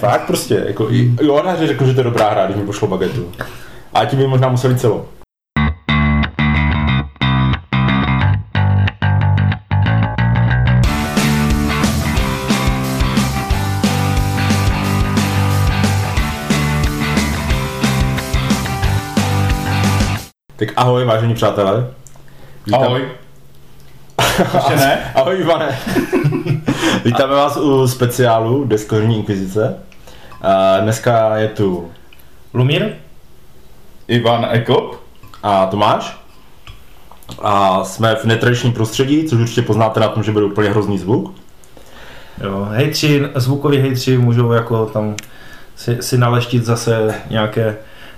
[0.00, 3.32] Fakt prostě, jako i Jonáři řekl, že to je dobrá hra, když mi pošlo bagetu.
[3.94, 5.06] A ti by možná museli celou.
[20.56, 21.86] Tak ahoj, vážení přátelé.
[22.66, 23.08] Vítám- Ahoj.
[24.54, 25.12] Ještě ne?
[25.14, 25.78] Ahoj Ivane.
[27.04, 29.76] Vítáme vás u speciálu Deskoherní inkvizice.
[30.42, 31.90] A dneska je tu
[32.54, 32.88] Lumír?
[34.08, 35.00] Ivan Ekop.
[35.42, 36.20] a Tomáš.
[37.42, 41.34] A jsme v netradičním prostředí, což určitě poznáte na tom, že bude úplně hrozný zvuk.
[42.44, 45.16] Jo, hejtři, zvukoví hejtři můžou jako tam
[45.76, 47.76] si, si naleštit zase nějaké,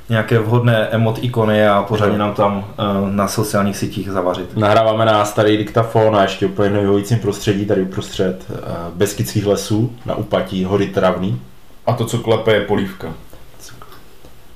[0.08, 4.56] nějaké vhodné emot ikony a pořádně nám tam uh, na sociálních sítích zavařit.
[4.56, 8.56] Nahráváme na starý diktafon a ještě úplně nevyhovujícím prostředí, tady uprostřed uh,
[8.94, 11.41] Beskických lesů, na úpatí hory Travný.
[11.86, 13.14] A to, co klepe, je polívka.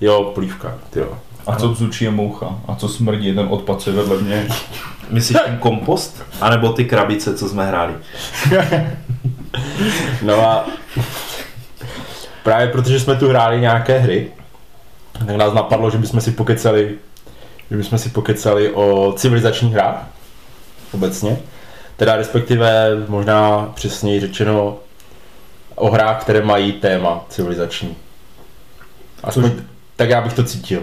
[0.01, 1.19] Jo, plívka, jo.
[1.47, 2.59] A co bzučí je moucha.
[2.69, 4.47] A co smrdí, ten odpad, co je vedle mě.
[5.11, 6.23] Myslíš ten kompost?
[6.41, 7.95] A nebo ty krabice, co jsme hráli?
[10.23, 10.67] No a
[12.43, 14.31] právě protože jsme tu hráli nějaké hry,
[15.27, 16.99] tak nás napadlo, že bychom si pokecali,
[17.71, 20.07] že bychom si pokecali o civilizačních hrách
[20.93, 21.39] obecně.
[21.97, 24.77] Teda respektive možná přesněji řečeno
[25.77, 27.97] o hrách, které mají téma civilizační.
[29.25, 29.51] Aspoň
[29.97, 30.83] tak já bych to cítil.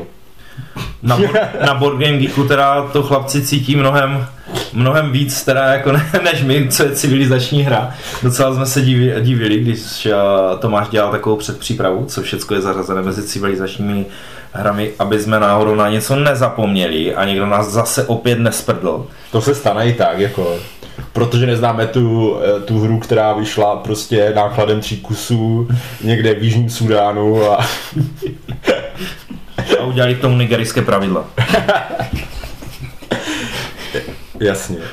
[1.03, 4.25] Na, board, na Board Game Geeku teda to chlapci cítí mnohem,
[4.73, 7.93] mnohem víc teda jako ne, než my, co je civilizační hra.
[8.23, 13.01] Docela jsme se divi, divili, když uh, Tomáš dělal takovou předpřípravu, co všechno je zařazené
[13.01, 14.05] mezi civilizačními
[14.51, 19.07] hrami, aby jsme náhodou na něco nezapomněli a někdo nás zase opět nesprdl.
[19.31, 20.57] To se stane i tak, jako,
[21.13, 25.67] protože neznáme tu, eh, tu hru, která vyšla prostě nákladem tří kusů
[26.03, 27.65] někde v Jižním Sudánu a
[29.79, 31.25] A udělali k tomu nigerijské pravidla.
[34.39, 34.77] Jasně.
[34.77, 34.83] Uh,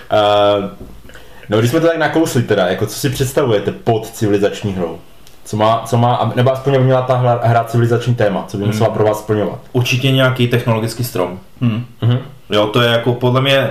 [1.48, 4.98] no když jsme to tak nakousli teda, jako co si představujete pod civilizační hrou?
[5.44, 8.64] Co má, co má, nebo aspoň aby měla ta hra, hra civilizační téma, co by
[8.64, 9.58] musela pro vás splňovat?
[9.72, 11.38] Určitě nějaký technologický strom.
[11.60, 11.84] Hm.
[12.02, 12.18] Mhm.
[12.50, 13.70] Jo, to je jako podle mě,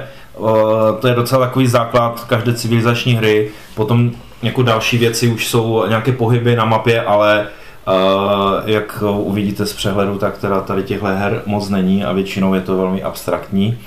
[1.00, 3.52] to je docela takový základ každé civilizační hry.
[3.76, 4.12] Potom
[4.44, 7.48] jako další věci už jsou nějaké pohyby na mapě, ale
[7.88, 7.94] uh,
[8.66, 12.78] jak uvidíte z přehledu, tak teda tady těchto her moc není a většinou je to
[12.78, 13.78] velmi abstraktní.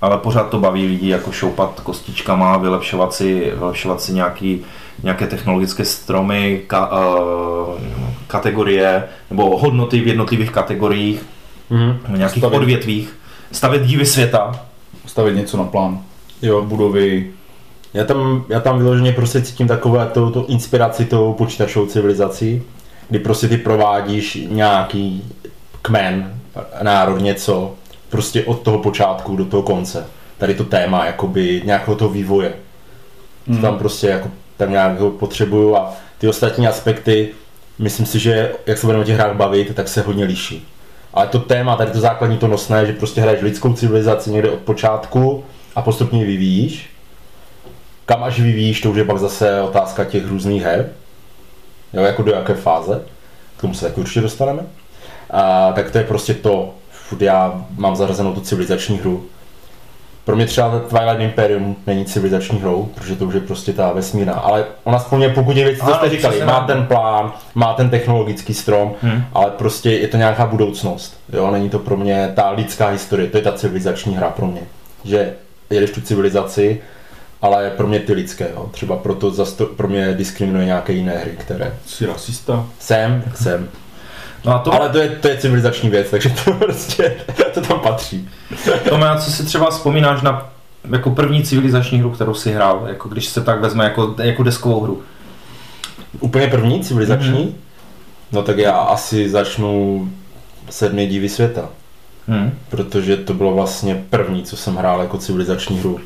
[0.00, 4.60] Ale pořád to baví lidi jako šoupat kostičkama, vylepšovat si, vylepšovat si nějaký,
[5.02, 7.80] nějaké technologické stromy, ka, uh,
[8.26, 11.22] kategorie nebo hodnoty v jednotlivých kategoriích,
[11.70, 11.98] Mhm.
[12.08, 12.58] v nějakých Stavit.
[12.58, 13.18] odvětvích,
[13.52, 14.52] stavět divy světa,
[15.20, 16.00] Stavit něco na plán.
[16.42, 17.30] Jo, Budovy.
[17.94, 22.62] já tam, já tam vyloženě prostě cítím takové to, to inspiraci tou počítačovou civilizací,
[23.08, 25.24] kdy prostě ty provádíš nějaký
[25.82, 26.34] kmen,
[26.82, 27.74] národ, něco,
[28.08, 30.06] prostě od toho počátku do toho konce.
[30.38, 32.52] Tady to téma, jakoby nějakého toho vývoje.
[33.46, 33.60] To Hm.
[33.62, 37.28] tam prostě jako tam nějak ho potřebuju a ty ostatní aspekty,
[37.78, 40.66] myslím si, že jak se budeme o těch hrách bavit, tak se hodně liší.
[41.14, 44.60] Ale to téma, tady to základní, to nosné, že prostě hraješ lidskou civilizaci někde od
[44.60, 45.44] počátku
[45.76, 46.90] a postupně vyvíjíš.
[48.06, 50.88] Kam až vyvíjíš, to už je pak zase otázka těch různých her.
[51.92, 53.02] Jo, jako do jaké fáze.
[53.56, 54.62] K tomu se taky určitě dostaneme.
[55.30, 56.74] A, tak to je prostě to.
[57.20, 59.26] Já mám zařazenou tu civilizační hru.
[60.24, 64.32] Pro mě třeba Twilight Imperium není civilizační hrou, protože to už je prostě ta vesmírná,
[64.34, 68.54] ale ona splňuje pokud je věci, co jste říkali, má ten plán, má ten technologický
[68.54, 69.24] strom, Hmm.
[69.32, 73.36] ale prostě je to nějaká budoucnost, jo, není to pro mě ta lidská historie, to
[73.36, 74.60] je ta civilizační hra pro mě,
[75.04, 75.32] že
[75.70, 76.80] jedeš tu civilizaci,
[77.42, 81.12] ale pro mě ty lidské, jo, třeba proto zas to pro mě diskriminuje nějaké jiné
[81.18, 82.66] hry, které Jsi rasista.
[82.78, 83.68] jsem, jsem,
[84.44, 87.16] No a to, ale to je, to je civilizační věc, takže to prostě,
[87.54, 88.28] to tam patří.
[88.88, 90.46] to má, co si třeba vzpomínáš na
[90.90, 94.80] jako první civilizační hru, kterou si hrál, jako když se tak vezme jako, jako deskovou
[94.80, 95.02] hru.
[96.20, 97.30] Úplně první civilizační?
[97.30, 97.38] Mhm.
[97.48, 97.54] Mm-hmm.
[98.32, 100.08] No tak já asi začnu
[100.70, 101.68] sedmi divy světa,
[102.28, 102.52] Hmm.
[102.68, 106.00] protože to bylo vlastně první, co jsem hrál jako civilizační hru.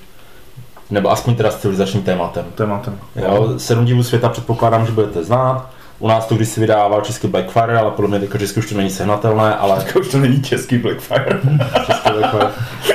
[0.91, 2.45] Nebo aspoň teda s civilizačním tématem.
[2.55, 2.99] Tématem.
[3.17, 5.71] Jo, sedm divů světa předpokládám, že budete znát.
[5.99, 8.77] U nás to když si vydával český Blackfire, ale podle mě jako česky už to
[8.77, 11.41] není sehnatelné, ale Tak už to není český Blackfire.
[11.87, 12.51] český Blackfire.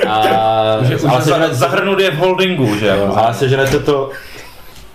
[0.08, 3.12] A, Že, už ale, ale za, sežene, zahrnut je v holdingu, že jo?
[3.16, 4.10] ale seženete to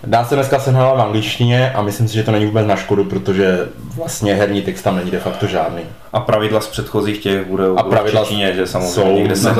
[0.06, 3.04] Dá se dneska sehnat v angličtině a myslím si, že to není vůbec na škodu,
[3.04, 5.82] protože vlastně herní text tam není de facto žádný.
[6.12, 9.54] A pravidla z předchozích těch budou A pravidla v češtině, že samozřejmě jsou někde na.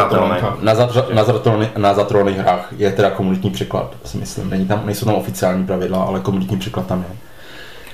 [0.61, 1.93] Na, zatr- na, zatrony, na
[2.43, 4.51] hrách je teda komunitní překlad, si myslím.
[4.51, 7.17] Není tam, nejsou tam oficiální pravidla, ale komunitní překlad tam je.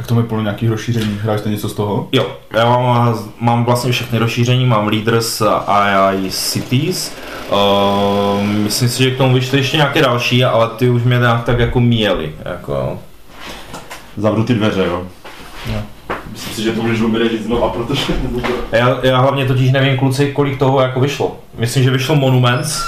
[0.03, 1.19] Tak to je plno nějakých rozšíření.
[1.23, 2.09] Hráš to něco z toho?
[2.13, 7.17] Jo, já mám, mám vlastně všechny rozšíření, mám Leaders a i Cities.
[7.51, 11.45] Uh, myslím si, že k tomu vyšly ještě nějaké další, ale ty už mě nějak
[11.45, 12.35] tak jako míjeli.
[12.45, 12.99] Jako,
[14.17, 15.03] Zavřu ty dveře, jo.
[15.73, 15.81] Jo.
[16.33, 18.55] Myslím si, že to můžeš vůbec říct znova, protože nebudu...
[18.73, 21.37] já, já hlavně totiž nevím, kluci, kolik toho jako vyšlo.
[21.59, 22.83] Myslím, že vyšlo Monuments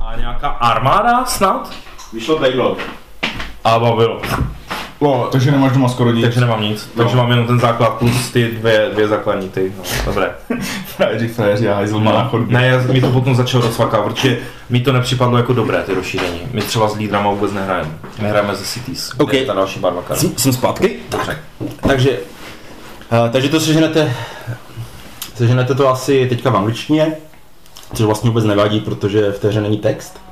[0.00, 1.70] a nějaká armáda snad?
[2.12, 2.78] Vyšlo Backlog.
[3.64, 4.20] A bavilo.
[5.00, 6.24] No, takže nemáš doma skoro nic.
[6.24, 6.88] Takže nemám nic.
[6.96, 7.02] No.
[7.02, 9.72] Takže mám jenom ten základ plus ty dvě, dvě základní ty.
[9.78, 10.30] No, dobré.
[10.86, 12.58] Frajeři, frajeři, já hajzl má na chodbě.
[12.58, 14.38] Ne, já, mi to potom začalo rozfakat, protože
[14.70, 16.40] mi to nepřipadlo jako dobré, ty rozšíření.
[16.52, 17.90] My třeba s lídrama vůbec nehrajeme.
[18.22, 19.12] My hrajeme ze Cities.
[19.18, 19.32] OK.
[19.32, 20.20] je ta další barva karet.
[20.20, 20.96] Jsem, jsem zpátky.
[21.10, 21.38] Dobře.
[21.80, 24.14] Takže, uh, takže to seženete,
[25.34, 27.12] seženete to asi teďka v angličtině,
[27.94, 30.25] což vlastně vůbec nevadí, protože v té hře není text.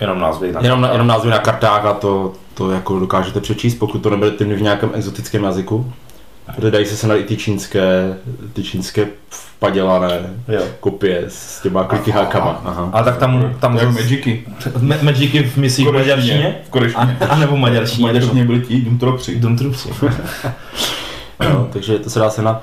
[0.00, 0.52] Jenom názvy.
[0.52, 0.62] tak.
[0.62, 4.30] Jenom, na, jenom názvy na kartách a to, to jako dokážete přečíst, pokud to nebyl
[4.56, 5.92] v nějakém exotickém jazyku.
[6.56, 8.16] Protože dají se snad i ty čínské,
[8.52, 9.06] ty čínské
[9.58, 10.62] padělané Jo.
[10.80, 12.60] kopie s těma kliky hákama.
[12.64, 12.90] Aha.
[12.92, 14.44] A tak tam, tam Jak Magicy.
[14.78, 16.56] Ma- Magicy v misích v maďarštině?
[16.66, 17.16] V korejštině.
[17.20, 18.06] A, a nebo v V maďarštině?
[18.06, 19.36] maďarštině byli ti Dumtropři.
[19.40, 19.88] Dumtrupsi.
[21.50, 22.62] Jo, takže to se dá sehnat.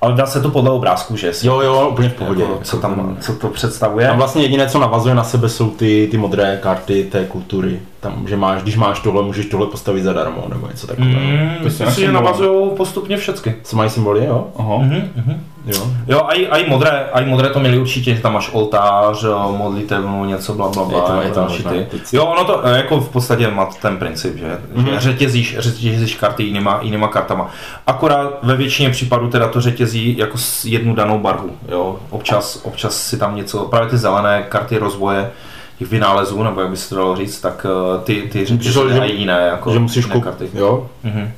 [0.00, 1.32] Ale dá se to podle obrázku, že?
[1.42, 2.42] Jo, jo, úplně v pohodě.
[2.42, 4.06] Jako, co tam, co to představuje?
[4.06, 7.80] Tam vlastně jediné, co navazuje na sebe, jsou ty, ty modré karty té kultury.
[8.00, 11.20] Tam, že máš, když máš tohle, můžeš tohle postavit zadarmo, nebo něco takového.
[11.20, 11.54] Mm.
[11.58, 13.54] To myslím si, že navazují postupně všechny.
[13.62, 14.46] Co mají symboly, jo?
[14.58, 14.76] Aha.
[14.78, 15.40] Mhm, mhm.
[15.66, 15.86] Jo.
[16.06, 18.50] Jo, a i, a i modré, a i modré to měli určitě, že tam máš
[18.52, 21.68] oltář, jo, modlitevnu, něco bla bla bla, Je to- je jako to
[21.98, 22.16] ty.
[22.16, 24.86] Jo, ono to eh, jako v podstatě má ten princip, že, Mhm.
[24.90, 27.50] že řetězíš, řetězíš karty jinýma, jinýma kartama.
[27.86, 31.96] Akorát ve většině případů teda to řetězí jako s jednu danou barvu, jo.
[32.10, 35.30] Občas, občas si tam něco, právě ty zelené karty rozvoje,
[35.78, 38.70] těch vynálezů, nebo jak by se to dalo říct, tak eh, ty, ty řetězí
[39.18, 40.48] jiné, jako že musíš jiné karty.
[40.54, 40.86] Jo?
[41.04, 41.32] Mhm.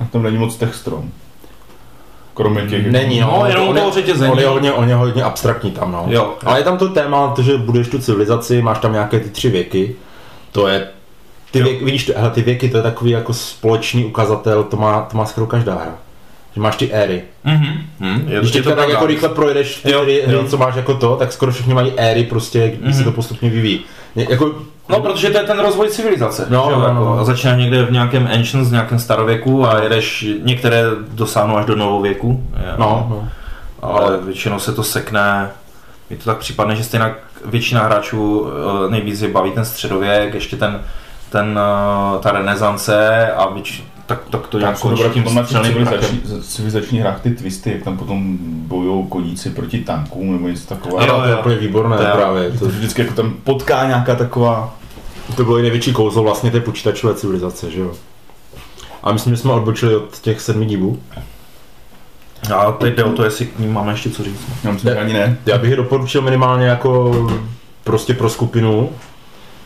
[0.00, 1.10] A tam není moc těch strom.
[2.34, 2.90] Kromě těch...
[2.92, 3.36] Není, no.
[3.40, 4.32] No, jenom on je- toho řetězení.
[4.32, 6.04] On je, hodně, on je hodně abstraktní tam, no.
[6.08, 6.34] Jo.
[6.44, 9.48] Ale je tam to téma, to, že budeš tu civilizaci, máš tam nějaké ty tři
[9.50, 9.94] věky.
[10.52, 10.88] To je
[11.50, 11.64] ty Jo.
[11.64, 15.26] věky, vidíš, hele, ty věky, to je takový jako společný ukazatel, to má, to má
[15.26, 15.94] skoro každá hra.
[16.54, 17.22] Že máš ty éry.
[17.44, 17.66] Mhm.
[18.00, 18.24] Mhm.
[18.28, 18.94] Je, Když je teďka tak pravda.
[18.94, 20.44] jako rychle projedeš ty Jo, hry, hry, jo.
[20.48, 23.04] co máš jako to, tak skoro všichni mají éry prostě, kdy se Mhm.
[23.04, 23.80] to postupně vyvíjí.
[24.16, 24.54] Ně- Jako,
[24.88, 26.46] No, protože to je ten rozvoj civilizace.
[26.50, 27.18] No, že jo, no, jako, no.
[27.20, 31.76] a začíná někde v nějakém ancients, v nějakém starověku a jedeš, některé dosáhnou až do
[31.76, 32.42] novověku.
[32.56, 33.28] je, no, no.
[33.82, 35.50] Ale většinou se to sekne,
[36.10, 37.14] mi to tak připadne, že stejně
[37.44, 38.46] většina hráčů
[38.86, 40.80] eh, nejvíc je baví ten středověk, ještě ten,
[41.30, 46.42] ten, eh, ta renesance a větš, tak, tak to nějak dobré tím civilizační, krakem.
[46.42, 51.06] civilizační hrách ty twisty, jak tam potom bojují koníci proti tankům nebo něco takového.
[51.06, 52.50] Jo, to je úplně výborné To právě.
[52.50, 54.76] To To, vždycky jako tam potká nějaká taková...
[55.36, 57.92] to bylo i největší kouzlo vlastně té počítačové civilizace, že jo.
[59.02, 60.98] A myslím, že jsme odbočili od těch sedmi dílů.
[62.54, 64.40] A teď jde o to, jestli k ním máme ještě co říct.
[64.64, 65.36] Já myslím, ani ne.
[65.46, 67.12] Já bych je doporučil minimálně jako
[67.84, 68.90] prostě pro skupinu.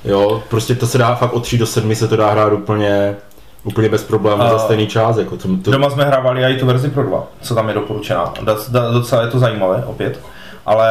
[0.05, 3.17] Jo, prostě to se dá fakt od 3 do 7 se to dá hrát úplně,
[3.67, 5.17] úplně bez problémů A- za stejný čas.
[5.17, 8.33] Jako to, to, Doma jsme hrávali i tu verzi pro dva, co tam je doporučená.
[8.43, 10.21] Da- da- Docela je to zajímavé, opět.
[10.67, 10.91] Ale,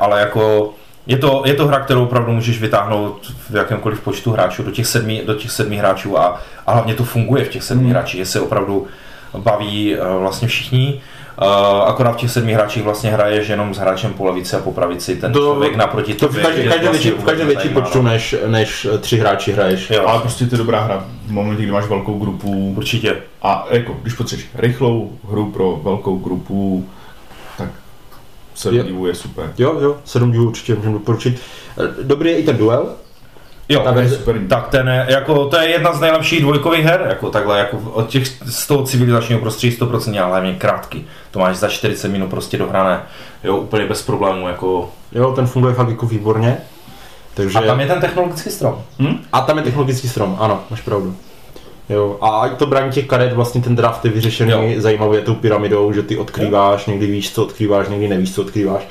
[0.00, 0.70] ale jako
[1.06, 4.86] je to, je to hra, kterou opravdu můžeš vytáhnout v jakémkoliv počtu hráčů, do těch
[4.86, 7.92] sedmi, do těch sedmi hráčů a, a hlavně to funguje v těch sedmi Hmm.
[7.92, 8.86] hráčích, že se opravdu
[9.38, 11.00] baví eh, vlastně všichni.
[11.40, 11.46] Uh,
[11.88, 15.16] akorát v těch sedmi hráčích vlastně hraješ jenom s hráčem po levici a po pravici,
[15.16, 16.42] ten To- člověk naproti to v tobě.
[16.42, 19.90] každé, vlastně větší, v každé vůbec větší počtu než, než tři hráči hraješ.
[19.90, 22.74] Jo, Ale prostě to je dobrá hra v momentě, kdy máš velkou grupu.
[22.76, 23.16] určitě.
[23.42, 26.88] A jako, když potřebuješ rychlou hru pro velkou grupu,
[27.58, 27.68] tak
[28.54, 28.82] se Jo.
[28.82, 29.52] divu je super.
[29.58, 31.40] Jo, jo, sedm dílů určitě můžeme doporučit.
[31.78, 32.88] Eh, Dobrý je i ten duel.
[33.68, 34.36] Jo, Ta To je verze- super.
[34.48, 38.08] Tak ten je, jako, to je jedna z nejlepších dvojkových her, jako takhle, jako od
[38.08, 41.06] těch z toho civilizačního prostředí 100%, ale hlavně krátký.
[41.30, 43.00] To máš za 40 minut prostě dohrané,
[43.44, 44.90] jo, úplně bez problémů, jako.
[45.12, 46.56] Jo, ten funguje fakt jako výborně.
[47.34, 47.58] Takže...
[47.58, 48.82] A tam je ten technologický strom.
[49.32, 51.16] A tam je technologický strom, ano, máš pravdu.
[51.88, 54.62] Jo, a i to brání těch karet, vlastně ten draft je vyřešený Jo.
[54.80, 58.82] zajímavě tou pyramidou, že ty odkrýváš, někdy víš, co odkrýváš, někdy nevíš, co odkrýváš.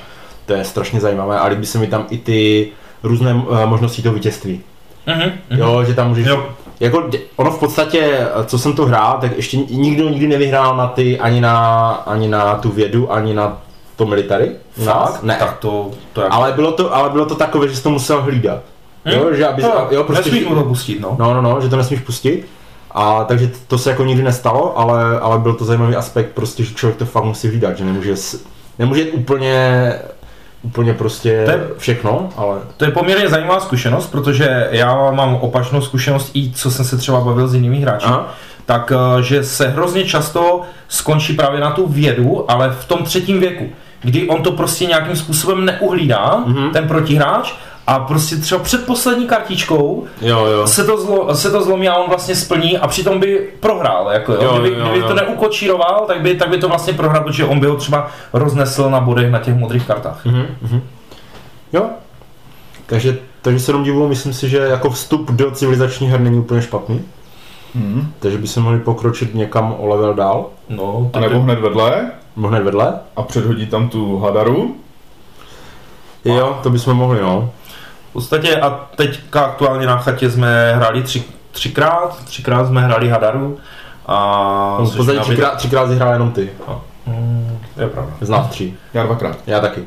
[0.46, 2.68] To je strašně zajímavé a líbí se mi tam i ty
[3.04, 4.62] různé uh, možnosti toho vítězství.
[5.08, 5.32] Mhm.
[5.50, 6.28] Jo, že tam můžeš...
[6.28, 6.46] Jo.
[6.80, 11.20] Jako, ono v podstatě, co jsem to hrál, tak ještě nikdo nikdy nevyhrál na ty,
[11.20, 13.62] ani na, ani na tu vědu, ani na
[13.96, 14.52] to military.
[14.84, 15.24] Fakt?
[15.24, 15.36] Ne.
[15.40, 16.36] Tak to, to jako...
[16.36, 18.60] Ale bylo to, ale bylo to takové, že jsi to musel hlídat.
[19.06, 21.16] Jo, že aby, jo, jo, prostě, nesmíš mu to pustit, no.
[21.20, 22.48] No, no, no, že to nesmíš pustit.
[22.92, 26.76] A takže to se jako nikdy nestalo, ale, ale byl to zajímavý aspekt, prostě, že
[26.76, 28.16] člověk to fakt musí hlídat, že nemůže,
[28.80, 29.94] nemůže jít úplně,
[30.64, 35.82] úplně prostě To je- všechno, ale To je poměrně zajímavá zkušenost, protože já mám opačnou
[35.82, 38.06] zkušenost i co jsem se třeba bavil s jinými hráči.
[38.06, 38.34] Aha.
[38.66, 43.40] tak eh, že se hrozně často skončí právě na tu vědu, ale v tom třetím
[43.40, 43.70] věku,
[44.02, 46.72] kdy on to prostě nějakým způsobem neuhlídá, mm-hmm.
[46.72, 47.54] ten protihráč,
[47.92, 50.68] a prostě třeba před poslední kartičkou Jo, jo.
[50.68, 54.10] se to, zlo, se to zlomí a on vlastně splní a přitom by prohrál.
[54.12, 54.40] Jako, jo.
[54.42, 55.08] Jo, kdyby, jo, kdyby jo.
[55.08, 58.90] to neukočíroval, tak by, tak by to vlastně prohrál, protože on by ho třeba roznesl
[58.90, 60.26] na bodech na těch modrých kartách.
[60.26, 60.82] Mhm, mhm.
[61.74, 61.86] Jo.
[62.86, 66.62] Takže, takže se jenom divu, myslím si, že jako vstup do civilizační her není úplně
[66.62, 67.02] špatný.
[67.76, 68.14] Hmm.
[68.20, 70.46] Takže by se mohli pokročit někam o level dál.
[70.70, 72.12] No, A nebo hned vedle
[72.48, 72.94] hned vedle.
[73.16, 74.76] a předhodit tam tu hadaru.
[76.26, 77.50] Jo, to bychom mohli, no.
[78.12, 83.58] V podstatě a teďka aktuálně na chatě jsme hráli tři, třikrát, třikrát jsme hráli Hadaru.
[84.06, 86.50] A No, v podstatě třikrát, třikrát jsi hrál jenom ty.
[87.06, 88.14] Mm, je pravda.
[88.22, 88.78] Z nás tří.
[88.94, 89.38] Já dvakrát.
[89.48, 89.84] Já taky.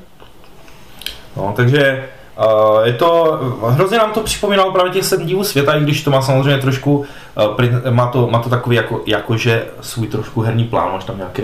[1.37, 2.05] No, takže
[2.39, 6.11] uh, je to, hrozně nám to připomínalo právě těch sedm divů světa, i když to
[6.11, 10.93] má samozřejmě trošku, uh, má, to, má to takový jako, jakože svůj trošku herní plán,
[10.93, 11.43] máš tam nějaké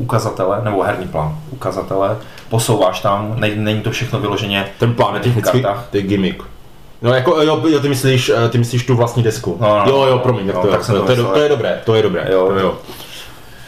[0.00, 2.16] ukazatele, nebo herní plán, ukazatele,
[2.48, 5.86] posouváš tam, ne, není to všechno vyloženě Ten plán je technicky, kartách.
[5.90, 6.42] to je gimmick.
[7.02, 9.58] No jako, jo, jo, ty myslíš, eh, ty myslíš tu vlastní desku.
[9.60, 11.12] No, no, jo, jo, no, promiň, no, tak to, tak jo, jsem to, to to,
[11.12, 12.28] je, to je dobré, to je dobré.
[12.32, 12.74] Jo, to, jo.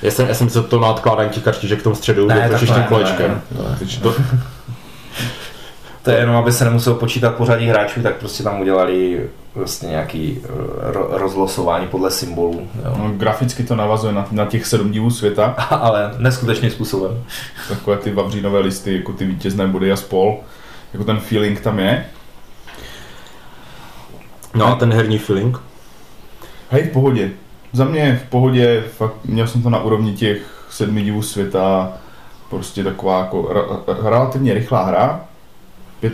[0.03, 2.49] Já jsem, já jsem myslel to na odkládání těch kartiček v tom středu, Ne, ne,
[2.49, 3.43] to to tím ne, kolečkem.
[3.79, 4.15] Teď To,
[6.03, 9.21] To je jenom, aby se nemuselo počítat pořadí hráčů, tak prostě tam udělali
[9.55, 12.69] vlastně nějaký eh, ro- rozlosování podle symbolů.
[12.85, 12.95] Jo.
[12.99, 15.45] No, graficky to navazuje na, na těch sedm divů světa.
[15.71, 17.25] Ale neskutečným způsobem.
[17.69, 20.37] Takové ty vavřínové listy, jako ty vítězné body a spol.
[20.93, 22.07] Jako ten feeling tam je.
[24.55, 25.59] no a ten herní feeling.
[26.71, 27.31] Hej, v pohodě.
[27.73, 31.93] Za mě v pohodě, fakt, měl jsem to na úrovni těch sedmi divů světa,
[32.51, 35.21] prostě taková jako ra- relativně rychlá hra.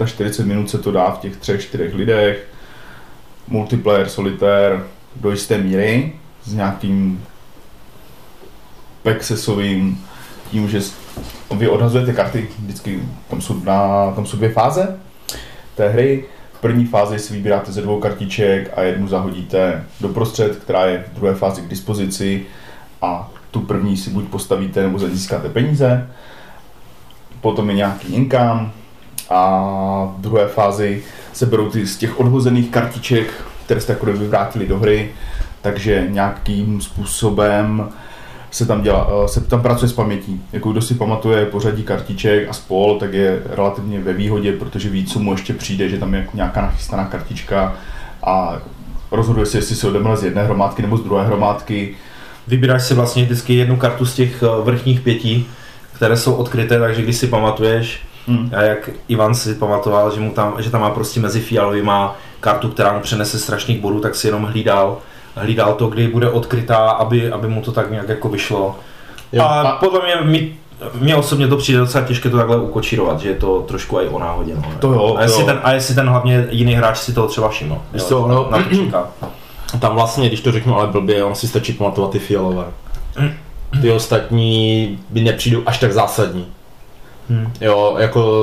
[0.07, 2.47] 45 minut se to dá v těch třech, čtyřech lidech.
[3.51, 4.87] Multiplayer, solitér
[5.17, 6.13] do jisté míry
[6.45, 7.25] s nějakým
[9.03, 10.05] pexesovým
[10.51, 10.81] tím, že
[11.57, 13.01] vy odhazujete karty, vždycky
[13.31, 14.99] tam jsou, na, tam jsou dvě fáze
[15.75, 16.25] té hry.
[16.53, 21.05] V první fázi si vybíráte ze dvou kartiček a jednu zahodíte do prostřed, která je
[21.11, 22.47] v druhé fázi k dispozici
[23.03, 26.11] a tu první si buď postavíte nebo získáte peníze.
[27.41, 28.71] Potom je nějaký income
[29.31, 29.61] a
[30.17, 31.03] v druhé fázi
[31.39, 33.33] se berou ty z těch odhozených kartiček,
[33.65, 35.11] které jste jako kdyby vrátili do hry,
[35.63, 37.89] takže nějakým způsobem
[38.51, 40.43] se tam, dělá, eh, se tam pracuje s pamětí.
[40.53, 45.05] Jako kdo si pamatuje pořadí kartiček a spol, tak je relativně ve výhodě, protože ví,
[45.05, 47.75] co mu ještě přijde, že tam je jako nějaká nachystaná kartička
[48.23, 48.59] a
[49.11, 51.95] rozhoduje se, jestli se odemele z jedné hromádky nebo z druhé hromádky.
[52.47, 55.45] Vybíráš si vlastně vždycky jednu kartu z těch eh, vrchních pěti,
[55.93, 58.51] které jsou odkryté, takže když si pamatuješ, Hmm.
[58.57, 62.69] a jak Ivan si pamatoval, že, mu tam, že tam má prostě mezi fialovýma kartu,
[62.69, 64.99] která mu přenese strašných bodů, tak si jenom hlídal,
[65.37, 68.77] hlídal to, kdy bude odkrytá, aby, aby mu to tak nějak jako vyšlo.
[69.33, 70.53] Jo, a, a- podle mě, mi,
[70.95, 74.19] mně osobně to přijde docela těžké to takhle ukočírovat, že je to trošku i o
[74.19, 74.53] náhodě.
[74.55, 74.63] No.
[74.79, 75.47] To jo, a, jestli jo.
[75.47, 77.79] ten, a jestli ten hlavně jiný hráč si toho třeba všiml.
[77.93, 79.09] Víš jo, co, no- na to čeká.
[79.81, 82.65] Tam vlastně, když to řeknu ale blbě, on si stačí pamatovat ty fialové.
[83.83, 86.47] Ty ostatní by nepřijdou až tak zásadní.
[87.29, 87.53] Hmm.
[87.61, 88.43] Jo, jako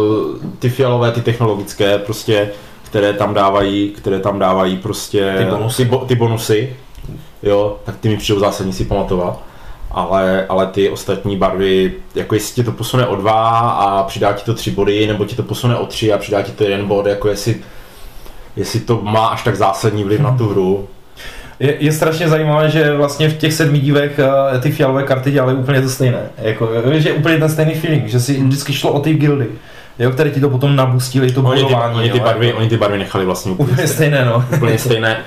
[0.59, 2.49] ty fialové, ty technologické, prostě,
[2.83, 5.83] které tam dávají, které tam dávají prostě Ty bonusy.
[5.83, 6.75] ty, bo, ty bonusy
[7.43, 9.39] jo, tak ty mi přijdou zásadní si pamatovat.
[9.91, 14.45] Ale, ale ty ostatní barvy, jako jestli ti to posune o dva a přidá ti
[14.45, 17.05] to tři body, nebo ti to posune o tři a přidá ti to jeden bod,
[17.05, 17.55] jako jestli,
[18.55, 20.87] jestli to má až tak zásadní vliv na tu hru.
[21.59, 24.19] Je, je strašně zajímavé, že vlastně v těch sedmi dívech
[24.55, 26.19] eh, ty fialové karty dělaly úplně to stejné.
[26.37, 29.47] Jako, že je úplně ten stejný feeling, že si vždycky šlo o ty guildy,
[29.99, 31.99] jo, které ti to potom nabustily, to Oni ty, budování.
[31.99, 34.45] oni ty, jo, barvy, jako, oni ty barvy nechali vlastně úplně, úplně stejné, no.
[34.55, 35.17] úplně stejné.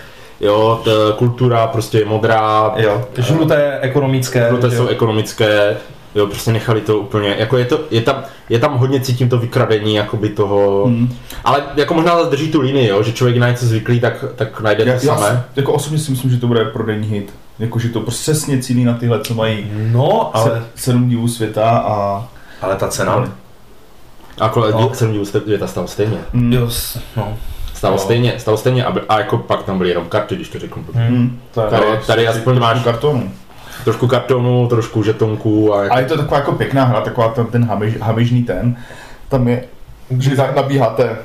[0.41, 0.83] Jo,
[1.17, 4.51] kultura prostě je modrá, Jo, žluté, ekonomické.
[4.69, 5.77] Že jsou ekonomické,
[6.19, 9.39] jo, prostě nechali to úplně, jako je, to, je, tam, je tam hodně cítím to
[9.39, 11.15] vykradení jakoby toho, Hmm.
[11.45, 14.85] ale jako možná drží tu linii, jo, že člověk na něco zvyklý, tak, tak najde
[14.85, 15.27] to Já, já samé.
[15.55, 17.35] si- jako osobně si myslím, že to bude prodejní hit.
[17.59, 21.71] Jako, že to přesně cílí na tyhle, co mají No, ale, se, sedm divů světa
[21.71, 22.29] a...
[22.63, 23.33] ale ta cena.
[24.41, 24.81] A kolem No.
[24.81, 24.95] no.
[24.95, 26.19] jsem díl je ta stalo stejně.
[26.33, 26.53] Mm.
[26.53, 26.69] Jo,
[27.17, 27.37] no.
[27.75, 27.99] Stalo No.
[28.03, 30.85] stejně, stalo stejně a, a, jako pak tam byly jenom karty, když to řeknu.
[31.09, 31.41] Mm.
[31.55, 33.31] To je, Tady- Ale tady si- aspoň máš- kartonu.
[33.85, 37.65] Trošku kartonů, trošku žetonků a, A je to taková jako pěkná hra, taková ten, ten
[37.65, 38.77] hamiž, hamižný ten.
[39.29, 39.65] Tam je,
[40.19, 41.17] že nabíháte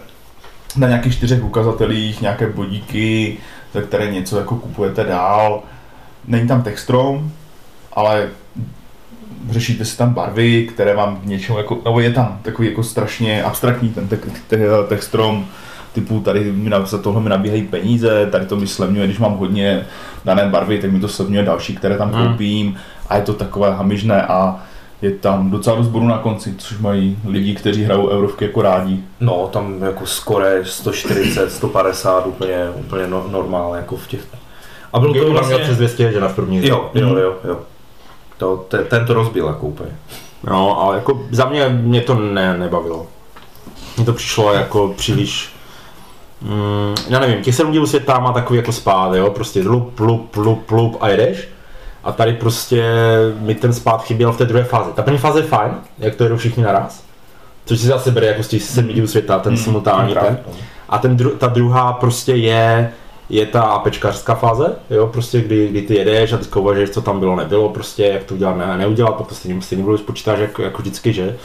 [0.78, 3.38] na nějakých čtyřech ukazatelích nějaké bodíky,
[3.74, 5.64] za které něco jako kupujete dál.
[6.28, 7.32] Není tam textrom,
[7.94, 8.30] ale
[9.50, 13.44] řešíte si tam barvy, které vám v něčem jako, nebo je tam takový jako strašně
[13.44, 14.18] abstraktní ten te,
[14.48, 14.58] te,
[14.88, 15.46] textrom,
[15.94, 19.38] typu tady mi na, za tohle mi nabíhají peníze, tady to mi slevňuje, když mám
[19.38, 19.86] hodně
[20.26, 22.28] dané barvy, tak mi to slevňuje další, které tam Hmm.
[22.28, 22.76] koupím
[23.10, 24.60] a je to takové hamižné a
[25.02, 29.00] je tam docela dost bodů na konci, což mají lidi, kteří hrajou eurovky jako rádi.
[29.20, 34.22] No, tam jako skore 140, 150, úplně, úplně no, normálně jako v těch...
[34.94, 35.58] A bylo to vlastně...
[35.58, 36.68] přes 200 že na v první hře.
[36.68, 37.18] Jo, jo, Mhm.
[37.18, 37.58] jo, jo.
[38.38, 39.90] To, te, ten to rozbil jako úplně.
[40.50, 43.08] No, ale jako za mě mě to ne, nebavilo.
[43.98, 45.50] Mně to přišlo jako příliš...
[46.44, 50.36] Mm, já nevím, těch sedm dílů světa má takový jako spát, jo, prostě lup, lup,
[50.36, 51.48] lup, lup a jedeš.
[52.04, 52.84] A tady prostě
[53.40, 54.90] mi ten spát chyběl v té druhé fázi.
[54.96, 57.04] Ta první fáze je fajn, jak to jedou všichni naraz.
[57.66, 60.40] Což si zase bere jako z těch sedmi dílů světa, ten Mm, simultánní ten.
[60.90, 62.92] A ten dru, ta druhá prostě je,
[63.30, 67.20] je ta apečkařská fáze, jo, prostě kdy, kdy ty jedeš a teďka uvažuješ, co tam
[67.20, 70.82] bylo, nebylo, prostě jak to udělat, ne, neudělat, to stejně, stejně bylo spočítáš jako, jako
[70.82, 71.36] vždycky, že?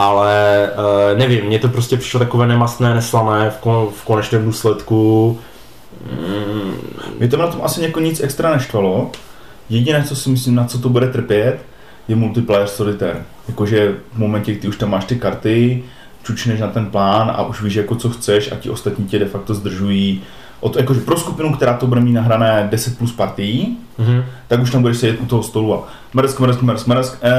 [0.00, 0.70] Ale
[1.12, 5.38] uh, nevím, mně to prostě přišlo takové nemastné, neslané v, kon, v konečném důsledku.
[6.12, 6.74] Mm,
[7.18, 9.10] Mě tam na tom asi jako nic extra neštvalo.
[9.70, 11.58] Jediné, co si myslím, na co to bude trpět,
[12.08, 13.22] je multiplayer solitaire.
[13.48, 15.84] Jakože v momentě, kdy už tam máš ty karty,
[16.22, 19.26] čučneš na ten plán a už víš jako co chceš a ti ostatní tě de
[19.26, 20.22] facto zdržují.
[20.60, 24.24] Od, jakože pro skupinu, která to bude mít nahrané 10 plus partií, mhm.
[24.48, 27.32] tak už tam budeš sedět u toho stolu a mrsk, mrsk, mrsk, mrsk, e,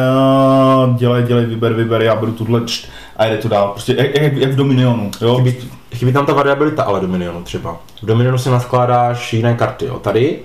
[0.98, 3.68] dělej, dělej, vyber, vyber, já budu tuhle čt, a jde to dál.
[3.68, 5.36] Prostě jak, jak, jak v Dominionu, jo?
[5.36, 5.56] Chybí,
[5.96, 7.78] chybí tam ta variabilita ale Dominionu třeba.
[8.02, 10.00] V Dominionu si naskládáš jiné karty, jo.
[10.00, 10.40] Tady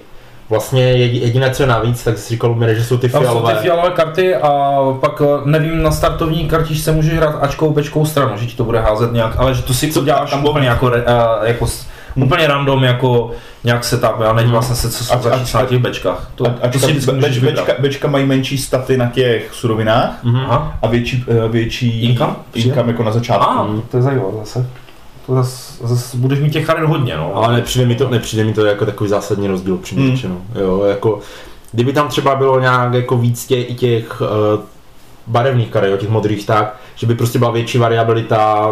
[0.50, 3.28] vlastně jedi- jediné, co je navíc, tak jsi říkal, Lumire, že jsou ty Tam jsou
[3.28, 3.54] fialové.
[3.54, 8.36] ty fialové karty a pak eh, nevím, na startovní kartičce můžeš hrát Ačkou, Bčkou stranu,
[8.36, 11.02] že ti to bude házet nějak, ale že to si Co tam úplně jako, eh,
[11.42, 11.66] jako
[12.16, 13.30] s- úplně random, jako
[13.64, 14.52] nějak setup, a neď Hmm.
[14.52, 16.30] vlastně se, co jsou za čísla na těch Bčkách.
[16.35, 17.40] To, A, a to si vždycky vybrat.
[17.42, 20.18] bečka, bečka mají menší staty na těch surovinách.
[20.25, 20.78] Aha.
[20.83, 22.37] a větší, eh, větší Income?
[22.54, 23.44] income jako na začátku.
[23.44, 24.66] A, to je zajímavé zase.
[25.26, 27.37] To zase, zase budeš mít těch charit hodně, no.
[27.37, 30.16] Ale nepřijde mi to, nepřijde mi to jako takový zásadní rozdíl přímě Hmm.
[30.16, 30.35] řečeno.
[30.61, 31.18] Jo, jako,
[31.73, 34.26] kdyby tam třeba bylo nějak jako víc tě, i těch uh,
[35.26, 38.68] barevných karet, jo, těch modrých tak, že by prostě byla větší variabilita,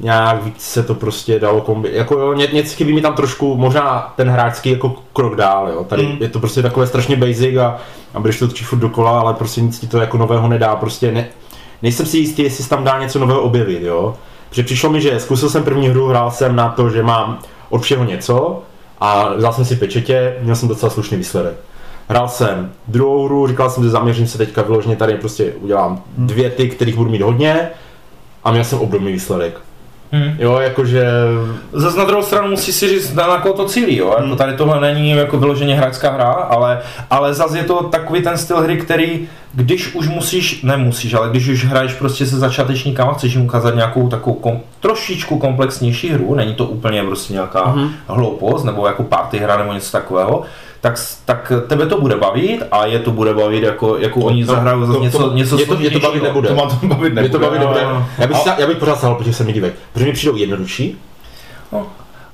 [0.00, 1.90] nějak víc se to prostě dalo kombi.
[1.92, 5.84] Jako jo, ně, něco chybí mi tam trošku, možná ten hráčský jako krok dál, jo.
[5.84, 6.16] Tady Hmm.
[6.20, 7.76] je to prostě takové strašně basic a,
[8.14, 11.12] a budeš to točit furt dokola, ale prostě nic ti to jako nového nedá, prostě
[11.12, 11.26] ne,
[11.82, 14.14] nejsem si jistý, jestli se tam dá něco nového objevit, jo.
[14.48, 17.38] Protože přišlo mi, že zkusil jsem první hru, hrál jsem na to, že mám
[17.70, 18.62] od všeho něco
[19.00, 21.54] a vzal jsem si pečetě, měl jsem docela slušný výsledek.
[22.08, 26.50] Hrál jsem druhou hru, říkal jsem, že zaměřím se teďka vyloženě tady, prostě udělám dvě
[26.50, 27.68] ty, kterých budu mít hodně
[28.44, 29.60] a měl jsem obdobný výsledek.
[30.12, 30.36] Hmm.
[30.38, 31.06] Jo, jakože...
[31.72, 34.08] Zase na druhou stranu musí si říct, na, na koho to cílí, jo?
[34.08, 34.36] Jako Hmm.
[34.36, 38.60] tady tohle není jako vyloženě hráčská hra, ale, ale zase je to takový ten styl
[38.60, 43.44] hry, který, když už musíš, nemusíš, ale když už hraješ prostě se začátečníkama, chceš jim
[43.44, 47.90] ukázat nějakou takovou kom, trošičku komplexnější hru, není to úplně prostě nějaká Mhm.
[48.06, 50.42] hloupost, nebo jako party hra nebo něco takového,
[50.80, 54.80] tak, tak tebe to bude bavit a je to bude bavit, jako, jako oni zahrajou
[54.86, 56.48] zase to- něco, to- něco je to- je to bavit nebude.
[56.48, 57.38] To má to bavit Mě to nebude.
[57.38, 57.80] baví jo, dobře.
[57.82, 58.04] jo.
[58.18, 60.98] Já bych, A- já bych pořád sahal po těch sedmi divech, protože mi přijdou jednodušší,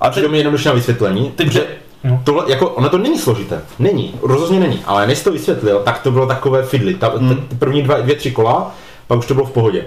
[0.01, 1.67] A teď, mi jednodušší na vysvětlení, Teď- protože
[2.05, 2.21] no.
[2.25, 6.11] tohle, jako, ono to není složité, není, rozhodně není, ale než to vysvětlil, tak to
[6.11, 7.29] bylo takové fidly, ta, Hmm.
[7.29, 8.75] t- ty první dva, dvě, tři kola,
[9.07, 9.85] pak už to bylo v pohodě,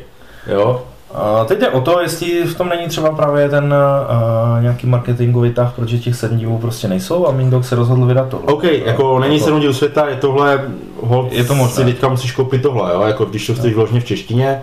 [0.47, 0.81] jo,
[1.13, 3.73] A teď jde o to, jestli v tom není třeba právě ten
[4.57, 8.27] uh, nějaký marketingový tah, protože těch sedm dílů prostě nejsou a Mindok se rozhodl vydat
[8.29, 8.53] tohle.
[8.53, 10.61] OK, jako není sedm dílů světa, je tohle,
[11.01, 11.73] hold, Je to možné.
[11.75, 14.61] si teďka musíš koupit tohle, jo, jako když to chceš vložně v češtině,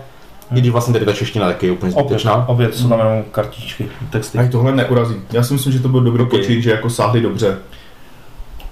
[0.51, 2.49] i když vlastně tady ta čeština taky je úplně Opět, zbytečná.
[2.49, 4.37] opět jsou tam jenom kartičky, texty.
[4.37, 5.15] I tohle neurazí.
[5.31, 6.29] Já si myslím, že to byl dobrý Ok.
[6.29, 7.57] počít, že jako sáhli dobře.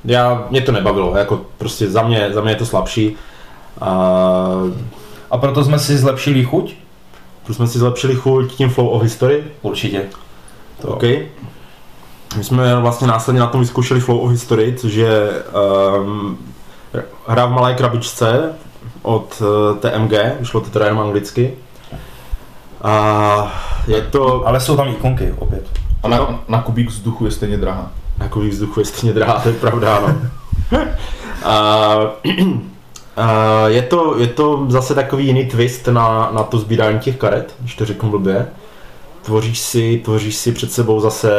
[0.06, 3.16] Já, mě to nebavilo, jako prostě za mě, za mě je to slabší.
[3.82, 3.92] A
[5.32, 6.76] A proto jsme si zlepšili chuť?
[7.46, 10.02] plus jsme si zlepšili chuť tím flow of history, Určitě.
[10.82, 10.88] To.
[10.88, 11.04] OK.
[12.38, 15.30] My jsme vlastně následně na tom vyzkoušeli Flow of History, což je
[16.00, 16.38] um,
[17.28, 18.54] hra v malé krabičce
[19.04, 21.54] od uh, TMG, vyšlo to teda jenom anglicky.
[22.82, 25.70] A je to, Ale jsou tam ikonky opět.
[26.04, 27.92] A na, na kubík vzduchu je stejně drahá.
[28.20, 30.16] jako vzduchu je stejně drahá, to je pravda, ano.
[31.44, 31.98] A,
[33.18, 37.56] a je, to, je to zase takový jiný twist na, na to sbírání těch karet,
[37.60, 38.48] když to řeknu blbě.
[39.22, 41.32] Tvoříš si, tvoříš si před sebou zase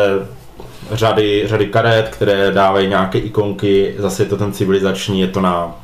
[0.91, 5.75] řady, řady karet, které dávají nějaké ikonky, zase je to ten civilizační, je to na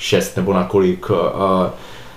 [0.00, 1.16] 6 nebo na kolik uh,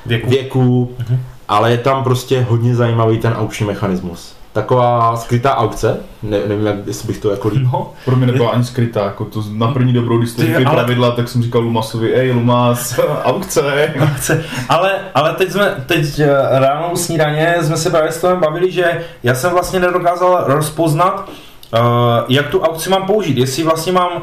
[0.06, 0.30] Věku.
[0.30, 1.20] věků, Mhm.
[1.48, 4.36] ale je tam prostě hodně zajímavý ten aukční mechanismus.
[4.54, 7.68] taková skrytá aukce, ne, nevím, jak, jestli bych to jako líp.
[7.74, 11.12] No, Pro mě nebyla ani skrytá, jako to na první dobrou, když jste ale- pravidla,
[11.12, 13.94] tak jsem říkal Lumasovi, ej Lumas, aukce.
[14.16, 14.44] chce.
[14.70, 18.72] Ale, ale teď jsme, teď eh, ráno u snídaně jsme se právě s tom bavili,
[18.72, 21.30] že já jsem vlastně nedokázal rozpoznat,
[21.74, 21.80] uh,
[22.30, 23.38] jak tu aukci mám použít.
[23.38, 24.22] Jestli vlastně mám uh,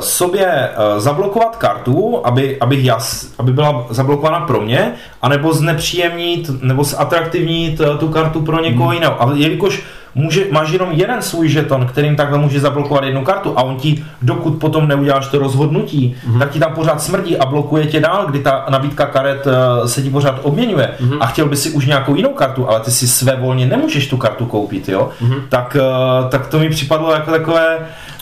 [0.00, 6.84] sobě uh, zablokovat kartu, aby, abych jas, aby byla zablokovaná pro mě, anebo znepříjemnit, nebo
[6.84, 9.22] zatraktivnit uh, tu kartu pro někoho jiného.
[9.22, 9.82] Ale jelikož
[10.14, 14.04] může, máš jenom jeden svůj žeton, kterým takhle může zablokovat jednu kartu a on ti,
[14.22, 16.38] dokud potom neuděláš to rozhodnutí, mm-hmm.
[16.38, 20.02] tak ti tam pořád smrdí a blokuje tě dál, kdy ta nabídka karet eh, se
[20.02, 21.16] ti pořád obměňuje mm-hmm.
[21.20, 24.16] a chtěl by si už nějakou jinou kartu, ale ty si své volně nemůžeš tu
[24.16, 25.10] kartu koupit, jo?
[25.22, 25.42] Mm-hmm.
[25.48, 27.78] Tak, eh, tak to mi připadlo jako takové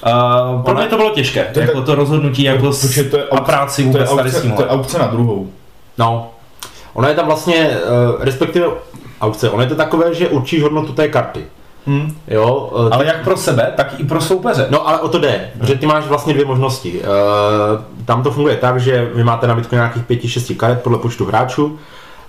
[0.06, 3.04] Uh, pro mě to bylo těžké, To je jako tak- to rozhodnutí jako s, Protože
[3.04, 5.50] to je a práci to je vůbec tady s aukce, to je aukce na druhou.
[5.98, 6.30] No,
[6.94, 8.66] ono je tam vlastně, uh, respektive
[9.20, 11.44] aukce, ono je to takové, že určíš hodnotu té karty.
[11.86, 12.16] Hm.
[12.28, 14.66] Jo, uh, Ale jak pro sebe, tak i pro soupeře.
[14.70, 17.00] No ale o to jde, protože ty máš vlastně dvě možnosti.
[17.00, 17.06] Uh,
[18.04, 21.78] tam to funguje tak, že vy máte nabídku nějakých pěti, šesti karet podle počtu hráčů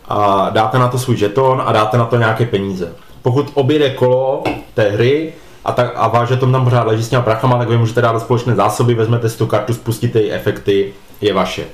[0.07, 2.93] a dáte na to svůj žeton a dáte na to nějaké peníze.
[3.21, 4.43] Pokud objede kolo
[4.73, 5.33] té hry
[5.65, 8.11] a, tak, a váš žeton tam pořád leží s těma prachama, tak vy můžete dát
[8.11, 11.65] do společné zásoby, vezmete si tu kartu, spustíte její efekty, je vaše.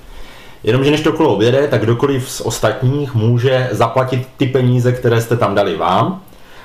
[0.64, 5.38] Jenomže než to kolo objede, tak kdokoliv z ostatních může zaplatit ty peníze, které jste
[5.38, 6.22] tam dali vám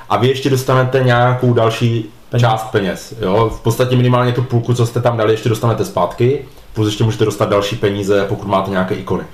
[0.09, 2.47] a vy ještě dostanete nějakou další Peníze.
[2.47, 3.15] část peněz.
[3.21, 3.51] Jo?
[3.59, 6.45] V podstatě minimálně tu půlku, co jste tam dali, ještě dostanete zpátky,
[6.75, 9.25] plus ještě můžete dostat další peníze, pokud máte nějaké ikony.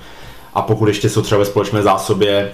[0.53, 2.51] A pokud ještě jsou třeba ve společné zásobě,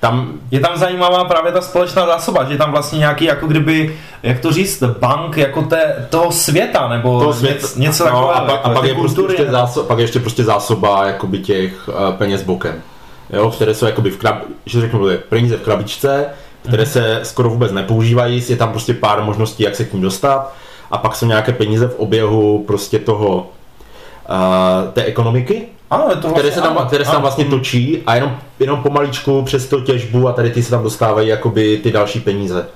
[0.00, 3.96] tam Je tam zajímavá právě ta společná zásoba, že je tam vlastně nějaký, jako kdyby,
[4.22, 8.34] jak to říct, bank jako té, toho světa, nebo toho něco, svět, něco no, takového.
[8.34, 11.06] a, pak, a jako pak, té je prostě ještě zásoba, pak je ještě prostě zásoba
[11.06, 12.82] jakoby těch uh, peněz bokem.
[13.30, 16.26] Jo, které jsou jakoby v krab, že řeknu, peníze v krabičce,
[16.68, 20.52] které se skoro vůbec nepoužívají, je tam prostě pár možností, jak se k ním dostat.
[20.90, 26.20] A pak jsou nějaké peníze v oběhu prostě toho uh, té ekonomiky, Ano, je to
[26.28, 27.22] které vlastně, se tam, ano, které se tam ano.
[27.22, 31.28] vlastně točí a jenom, jenom pomaličku přes to těžbu a tady ty se tam dostávají
[31.28, 32.66] jakoby ty další peníze.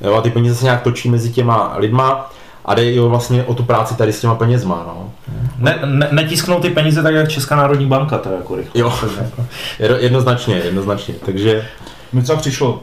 [0.00, 2.30] Jo, a ty peníze se nějak točí mezi těma lidma
[2.64, 5.10] a jde jo vlastně o tu práci tady s těma penězma, no.
[5.58, 8.80] Ne, ne, netisknou ty peníze tak, jak Česká národní banka, to je jako rychle.
[8.80, 8.92] Jo.
[9.78, 11.68] Jedno- Jednoznačně, jednoznačně, takže
[12.12, 12.80] Mi třeba přišlo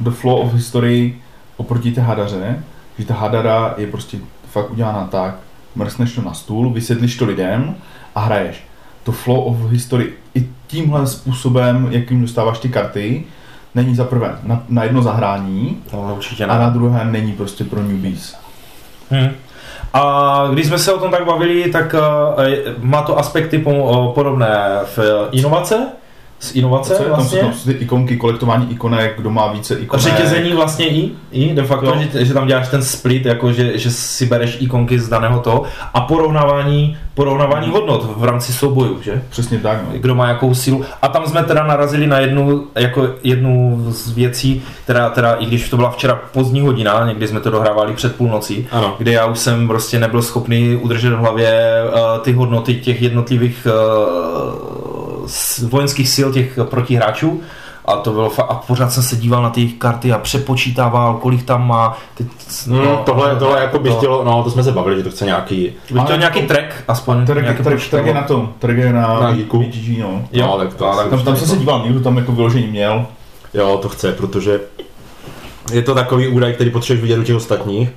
[0.00, 1.14] The Flow of History
[1.56, 2.62] oproti té hadaře,
[2.98, 4.18] že ta hadara je prostě
[4.50, 5.34] fakt udělána tak,
[5.74, 7.74] mrskneš to na stůl, vysvětlíš to lidem
[8.14, 8.64] a hraješ.
[9.02, 13.24] To Flow of History i tímhle způsobem, jakým dostáváš ty karty,
[13.74, 16.60] není za prvé na, na jedno zahrání To určitě a ne.
[16.60, 18.36] na druhé není prostě pro newbies.
[19.10, 19.28] Hmm.
[19.92, 22.44] A když jsme se o tom tak bavili, tak uh,
[22.84, 24.58] má to aspekty po, uh, podobné
[24.96, 25.86] v inovace,
[26.40, 27.08] z inovace Co je?
[27.08, 27.40] Tam, jsou, vlastně.
[27.40, 30.04] tam jsou ty ikonky, kolektování ikonek, kdo má více ikonek.
[30.04, 31.96] Řetězení vlastně i, i de facto, Jo.
[32.12, 35.62] že, že, tam děláš ten split, jako že, že si bereš ikonky z daného toho
[35.94, 39.22] a porovnávání, porovnávání hodnot v rámci soubojů, že?
[39.28, 39.98] Přesně tak, no.
[39.98, 40.84] Kdo má jakou sílu.
[41.02, 45.70] A tam jsme teda narazili na jednu, jako jednu z věcí, která teda, i když
[45.70, 48.94] to byla včera pozdní hodina, někdy jsme to dohrávali před půlnocí, ano.
[48.98, 53.66] kde já už jsem prostě nebyl schopný udržet v hlavě uh, ty hodnoty těch jednotlivých
[53.66, 54.87] uh,
[55.68, 57.40] vojenských sil těch protihráčů.
[57.84, 61.14] A to bylo fa- a pořád jsem se díval na ty jejich karty a přepočítával,
[61.14, 61.98] kolik tam má.
[62.14, 62.26] Teď,
[62.66, 65.24] Hmm, tohle, tohle jako by to, chtělo, no to jsme se bavili, že to chce
[65.24, 68.04] nějaký, Bych chtěl nějaký to- track, aspoň nějaké trg, počítadlo.
[68.04, 69.58] trg je na tom, trg je na, Na Geeku.
[69.58, 70.24] BGG, no.
[70.32, 72.66] Jo, No, tak to ale asi- Tam, tam jsem se díval, někdo tam jako vyložení
[72.66, 73.06] měl.
[73.54, 74.60] jo to chce, protože
[75.72, 77.88] je to takový údaj, který potřebuješ vidět u těch ostatních.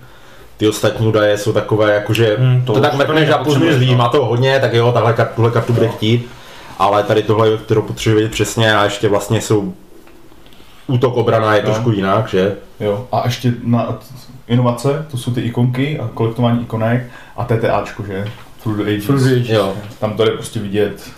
[0.57, 3.43] Ty ostatní údaje jsou takové, jakože Hmm, to, to to tak už mrkneš a nepotřebuješ,
[3.53, 3.97] pozměníš lidí, no.
[3.97, 6.27] má to hodně, tak jo, tahle kartu, tuhle kartu bude chtít,
[6.81, 9.73] ale tady tohle, kterou potřebuje vidět přesně a ještě vlastně jsou
[10.87, 11.69] útok obrana je No.
[11.71, 12.55] trošku jinak, že?
[12.79, 13.07] Jo.
[13.11, 13.99] A ještě na
[14.47, 17.03] inovace, to jsou ty ikonky a kolektování ikonek
[17.37, 18.27] a TTAčko, že?
[18.63, 19.05] Through the Ages.
[19.05, 19.49] Through the Ages.
[19.49, 19.73] Jo.
[19.99, 21.11] Tam to je prostě vidět.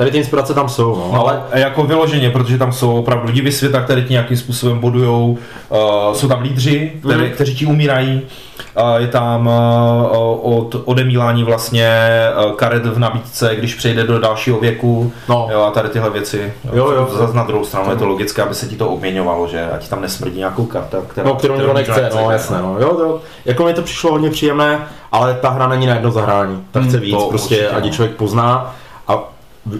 [0.00, 3.52] Tady ty inspirace tam jsou, no, No, ale jako vyloženě, protože tam jsou opravdu divy
[3.52, 7.30] světa, které ti nějakým způsobem bodujou, uh, jsou tam lídři, které, Mhm.
[7.30, 8.22] kteří ti umírají,
[8.82, 9.52] uh, je tam uh,
[10.58, 11.90] od odemílání vlastně
[12.46, 16.52] uh, karet v nabídce, když přejde do dalšího věku, no, jo, a tady tyhle věci.
[16.72, 17.08] Jo, jo.
[17.18, 20.02] Zase na druhou stranu je to logické, aby se ti to obměňovalo, že ať tam
[20.02, 22.76] nesmrdí nějakou karta, která, No, kterou nikdo nechce, no jasné, no.
[22.80, 24.78] Jo, to, jako mi to přišlo hodně příjemné,
[25.12, 26.62] ale ta hra není na jedno zahrání.
[26.70, 27.90] Ta Hmm, chce víc, to prostě, ať no.
[27.90, 28.74] člověk pozná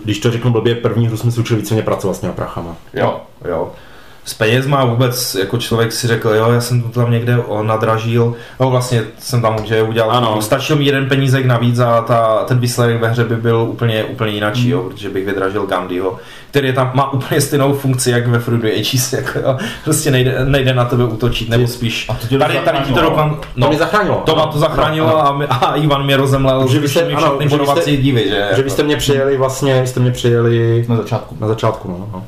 [0.05, 2.77] když to řeknu blbě, první hru jsme se učili víceméně pracovat s těma prachama.
[2.95, 3.73] Jo, jo.
[4.25, 8.71] S penězma vůbec jako člověk si řekl, jo, já jsem to tam někde nadražil, no
[8.71, 10.33] vlastně jsem tam že udělal, Ano.
[10.33, 10.43] ano.
[10.43, 14.33] stačil mi jeden penízek navíc a ta, ten výsledek ve hře by byl úplně, úplně
[14.33, 16.19] jináčí, jo, protože bych vydražil Gandhiho,
[16.51, 20.75] který tam má úplně stejnou funkci, jak ve Fruit Ages, jako, jo, prostě nejde, nejde
[20.75, 23.69] na tebe útočit, nebo spíš, A to tady, tady ti to zachránilo, dokon, To no,
[23.69, 24.23] mě zachránilo.
[24.27, 25.29] to má to zachránilo ano.
[25.29, 27.93] a, my, a Ivan mě rozemlel, Že vy jste- mi ano, všechny že vy bodovací
[27.93, 28.49] jste- divy, že?
[28.57, 31.37] Že vy jste mě přijeli vlastně, jste mě přijeli Na začátku.
[31.41, 32.09] na začátku, no.
[32.13, 32.25] no.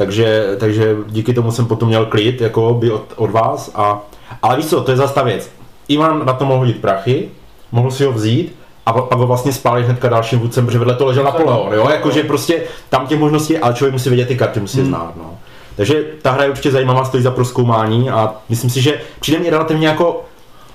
[0.00, 4.00] Takže, takže díky tomu jsem potom měl klid, jako by od, od vás a,
[4.42, 5.50] ale víš co, to je zase ta věc.
[5.88, 7.28] Ivan na to mohl hodit prachy,
[7.72, 11.06] mohl si ho vzít a pak ho vlastně spálit hnedka dalším vůdcem, protože vedle to
[11.06, 14.78] ležel Napoleon, jo, jakože prostě tam těch možností, ale člověk musí vědět ty karty, musí
[14.78, 15.38] je znát, no.
[15.76, 19.50] Takže ta hra je určitě zajímavá, stojí za proskoumání a myslím si, že přijde mi
[19.50, 20.24] relativně jako,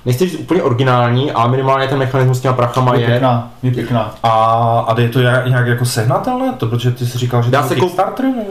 [0.05, 3.71] nechci říct úplně originální, ale minimálně ten mechanismus s těma prachama Je je, pěkná, je
[3.71, 4.15] pěkná.
[4.23, 4.29] A,
[4.87, 6.53] a je to jak, nějak jako sehnatelné?
[6.57, 8.25] To, protože ty jsi říkal, že Dá to se je koup- Kickstarter?
[8.25, 8.41] nebo?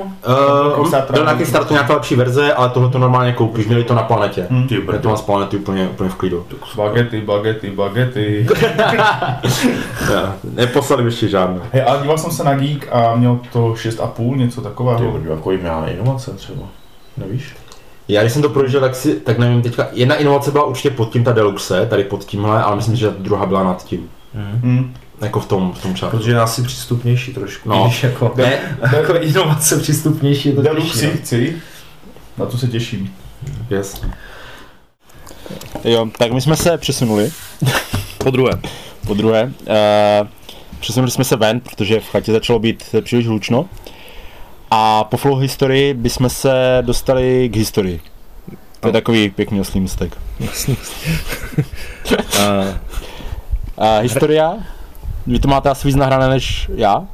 [0.71, 1.17] Uh, Kickstarter.
[1.17, 4.47] byl na Kickstarteru nějaká lepší verze, ale tohle to normálně koupíš, měli to na planetě.
[4.51, 4.69] Hmm.
[4.69, 6.47] Ty to mám z planety úplně, úplně v klidu.
[6.77, 8.47] Bagety, bagety, bagety.
[10.55, 11.61] Neposlali ještě žádné.
[11.73, 15.21] Hej, ale díval jsem se na Geek a měl to 6,5, něco takového.
[15.31, 16.63] jako jim já inovace třeba.
[17.17, 17.57] Nevíš?
[18.09, 21.13] Já když jsem to prožil, tak, si, tak nevím, teďka jedna inovace byla určitě pod
[21.13, 24.11] tím ta Deluxe, tady pod tímhle, ale myslím, že ta druhá byla nad tím.
[24.35, 24.95] Hmm.
[25.21, 26.17] Jako v tom, v tom čartu.
[26.17, 27.69] Protože je asi přístupnější trošku.
[27.69, 27.85] No.
[27.85, 31.13] Víš, jako, Ne, jako inovace přístupnější je to Deluxi těžší, no.
[31.23, 31.57] chci.
[32.39, 33.15] Na to se těším.
[33.71, 34.01] yes.
[35.85, 37.31] Jo, tak my jsme se přesunuli.
[38.19, 38.53] Po druhé.
[39.07, 39.45] Po druhé.
[39.45, 40.29] Uh,
[40.81, 43.69] přesunuli jsme se ven, protože v chatě začalo být příliš hlučno.
[44.77, 48.01] A po flow historii bychom se dostali k historii.
[48.81, 50.17] To je takový pěkný oslý můstek.
[50.41, 50.49] Uh,
[53.79, 54.55] A historia,
[55.27, 57.07] vy to máte asi víc nahrané než já,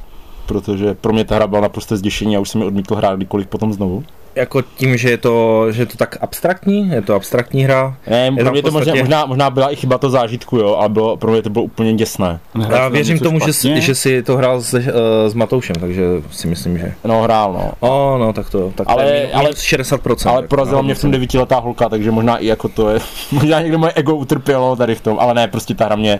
[0.45, 3.47] protože pro mě ta hra byla naprosto zděšení a už jsem ji odmítl hrát kdykoliv
[3.47, 4.03] potom znovu.
[4.35, 7.95] Jako tím, že je, to, že je to tak abstraktní, je to abstraktní hra.
[8.09, 10.75] Ne, tam pro mě to možná, podstatě- možná, možná byla i chyba to zážitku, jo,
[10.75, 12.39] ale bylo, pro mě to bylo úplně děsné.
[12.69, 14.81] Já věřím tomu, že, jsi- že jsi to hrál s, uh,
[15.27, 16.93] s Matoušem, takže si myslím, že...
[17.05, 17.71] No, hrál, no.
[17.89, 20.29] O, no, tak to, tak Ale- to je minus ale- 60%.
[20.29, 22.99] Ale porazila no, mě v tom devítiletá holka, takže možná i jako to je,
[23.31, 26.19] možná někdo moje ego utrpělo tady v tom, ale ne, prostě ta hra mě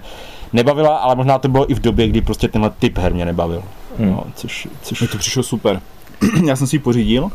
[0.54, 3.64] nebavila, ale možná to bylo i v době, kdy prostě tenhle typ her mě nebavil.
[4.00, 4.12] Hmm.
[4.12, 5.82] No, což, což Mně to přišlo super.
[6.48, 7.30] Já jsem si ji pořídil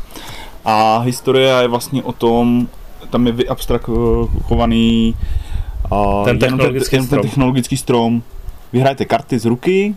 [0.67, 2.67] a historie je vlastně o tom,
[3.09, 5.15] tam je vyabstrakovaný
[5.91, 7.21] a Ten technologický ten, strom.
[7.21, 8.23] ten technologický strom.
[8.73, 9.95] Vy hrajete karty z ruky,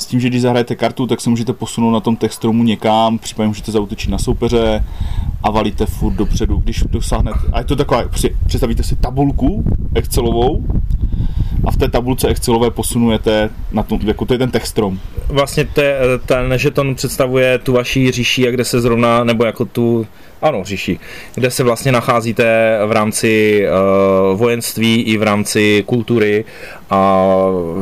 [0.00, 3.18] s tím, že když zahrajete kartu, tak se můžete posunout na tom těch stromu někam,
[3.18, 4.84] případně můžete zautočit na soupeře
[5.42, 6.56] a valíte furt dopředu.
[6.56, 10.64] Když dosáhnete, a je to taková, prostě představíte si tabulku Excelovou
[11.64, 14.98] a v té tabulce Excelové posunujete na tom, jako to je ten tech strom.
[15.28, 19.64] Vlastně to je, eh, ten žeton představuje tu vaší říši, kde se zrovna, nebo jako
[19.64, 20.06] tu,
[20.42, 20.98] ano, říši,
[21.34, 23.64] kde se vlastně nacházíte v rámci
[24.32, 26.44] uh, vojenství i v rámci kultury
[26.90, 27.26] a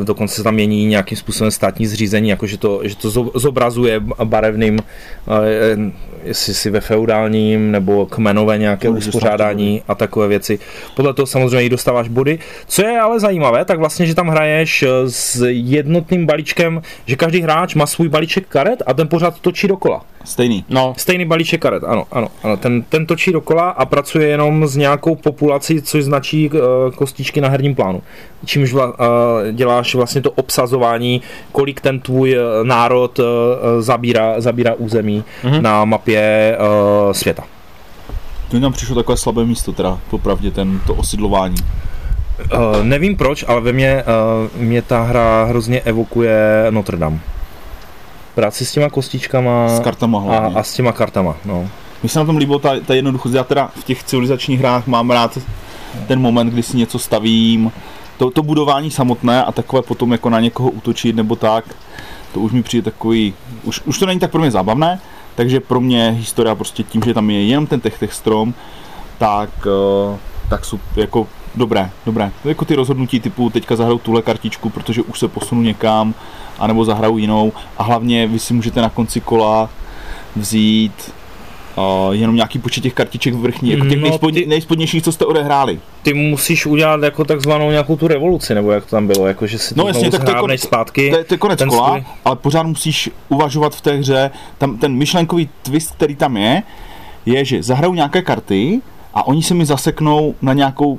[0.03, 4.01] dokonce se tam mění nějakým způsobem státní zřízení, jako že to, že to zo- zobrazuje
[4.25, 5.35] barevným, uh,
[6.25, 10.59] jestli si ve feudálním nebo kmenové nějaké uspořádání a takové věci.
[10.97, 12.39] Podle toho samozřejmě i dostáváš body.
[12.67, 17.41] Co je ale zajímavé, tak vlastně, že tam hraješ eh, s jednotným balíčkem, že každý
[17.41, 20.03] hráč má svůj balíček karet a ten pořád točí dokola.
[20.25, 20.65] Stejný.
[20.69, 22.57] no, Stejný balíček karet, ano, ano, ano.
[22.57, 26.61] Ten, ten točí dokola a pracuje jenom s nějakou populací, což značí uh,
[26.95, 28.03] kostičky na herním plánu.
[28.45, 28.95] Čímž vla, uh,
[29.53, 33.25] děláš vlastně to obsazování, kolik ten tvůj národ uh,
[33.81, 35.63] zabírá, zabírá území mm-hmm.
[35.63, 37.45] na mapě uh, světa.
[38.49, 41.57] To mi tam přišlo takové slabé místo, teda popravdě ten, to osidlování.
[42.55, 44.05] Uh, nevím proč, ale ve mně,
[44.55, 47.19] uh, mě ta hra hrozně evokuje Notre Dame.
[48.35, 51.37] Práci s těma kostičkama S kartama a, a s těma kartama.
[51.45, 51.69] No.
[52.03, 53.35] Mně se na tom líbilo ta, ta jednoduchost.
[53.35, 55.39] Já teda v těch civilizačních hrách mám rád
[56.07, 57.73] ten moment, kdy si něco stavím,
[58.19, 61.65] to, to budování samotné a takové potom jako na někoho útočit nebo tak,
[62.33, 65.01] to už mi přijde takový, už, už to není tak pro mě zábavné,
[65.39, 68.55] takže pro mě historie prostě tím, že tam je jenom ten tech, tech strom,
[69.19, 70.19] tak, eh,
[70.51, 72.31] tak jsou jako dobré, dobré.
[72.45, 76.15] Jako ty rozhodnutí typu teďka zahraju tuhle kartičku, protože už se posunu někam,
[76.59, 79.71] anebo zahraju jinou a hlavně vy si můžete na konci kola
[80.37, 81.15] vzít
[82.07, 85.25] uh, jenom nějaký počet těch kartiček vrchní, jako těch No, nejspodně, ty- nejspodnějších, co jste
[85.25, 85.81] odehráli.
[86.03, 89.59] Ty musíš udělat jako takzvanou nějakou tu revoluci, nebo jak to tam bylo, jako že
[89.59, 91.11] si to No jasně, tak to je zhrávneš kon- zpátky.
[91.11, 94.79] To je, to je konec kola, svůj- ale pořád musíš uvažovat v té hře, tam
[94.79, 96.63] ten myšlenkový twist, který tam je,
[97.27, 98.81] je, že zahraju nějaké karty
[99.15, 100.99] a oni se mi zaseknou na nějakou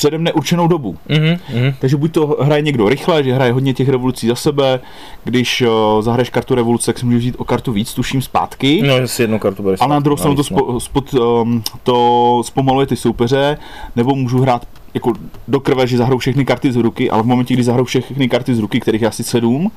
[0.00, 0.96] předem neurčenou dobu.
[1.08, 1.74] Mhm, mhm.
[1.78, 4.80] Takže buď to hraje někdo rychle, že hraje hodně těch revolucí za sebe,
[5.24, 8.82] když uh, zahraješ kartu revoluce, tak si můžeš vzít o kartu víc, tuším, zpátky.
[8.86, 9.80] No, že si jednu kartu bereš.
[9.82, 10.44] A na druhou stranu to, no.
[10.44, 13.58] spo, spod, um, to zpomaluje ty soupeře,
[13.96, 15.12] nebo můžu hrát jako
[15.48, 18.54] do krve, že zahraju všechny karty z ruky, ale v momentě, kdy zahraju všechny karty
[18.54, 19.70] z ruky, kterých je asi sedm,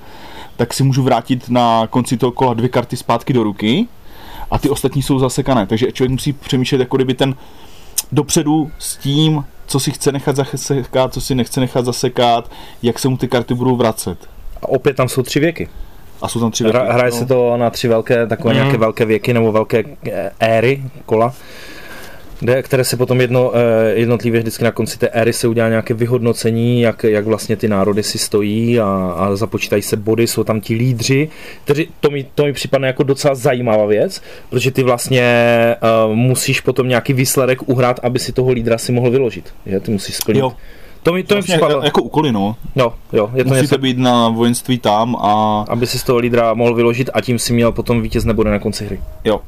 [0.55, 3.87] tak si můžu vrátit na konci toho kola dvě karty zpátky do ruky
[4.51, 5.67] a ty ostatní jsou zasekané.
[5.67, 7.35] Takže člověk musí přemýšlet, jako kdyby ten
[8.11, 12.51] dopředu s tím, co si chce nechat zasekat, co si nechce nechat zasekat,
[12.83, 14.17] jak se mu ty karty budou vracet.
[14.61, 15.69] A opět tam jsou tři věky.
[16.21, 17.17] A jsou tam tři Hra, věky, hraje no.
[17.17, 18.63] se to na tři velké, takové Mhm.
[18.63, 21.33] nějaké velké věky nebo velké eh, éry, kola,
[22.61, 26.81] které se potom jedno, eh, jednotlivě vždycky na konci té éry se udělá nějaké vyhodnocení,
[26.81, 30.73] jak, jak vlastně ty národy si stojí a, a započítají se body, jsou tam ti
[30.73, 31.29] lídři,
[31.63, 35.25] kteří, to mi, to mi připadne jako docela zajímavá věc, protože ty vlastně
[36.07, 39.79] uh, musíš potom nějaký výsledek uhrát, aby si toho lídra si mohl vyložit, že?
[39.79, 40.39] Ty musíš splnit.
[40.39, 40.53] Jo.
[41.03, 42.55] To mi, to mi Vlastně připadlo, jako úkoly, no.
[42.75, 46.19] no, jo, je to Musíte něco, být na vojenství tam a aby si z toho
[46.19, 49.01] lídra mohl vyložit a tím si měl potom vítězné body na konci hry.
[49.23, 49.41] jo.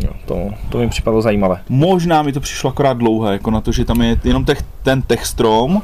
[0.00, 1.60] Jo, to, to mi připadlo zajímavé.
[1.68, 5.02] Možná mi to přišlo akorát dlouhé, jako na to, že tam je jenom tech, ten
[5.02, 5.82] textrom,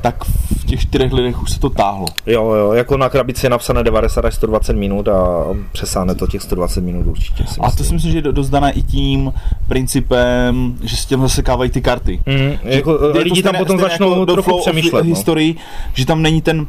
[0.00, 2.06] tak v těch čtyřech lidech už se to táhlo.
[2.26, 6.42] Jo, jo, jako na krabici je napsané 90 až 120 minut a přesáhne to těch
[6.42, 7.44] 120 minut určitě.
[7.46, 9.32] Si A to si myslím, že je do- dost dané i tím
[9.68, 12.20] principem, že se těm zasekávají ty karty.
[12.26, 15.02] Mm, jako, Je to lidi tam potom začnou jako do trochu přemýšlet.
[15.02, 15.08] No.
[15.08, 15.56] historii,
[15.94, 16.66] že tam není ten,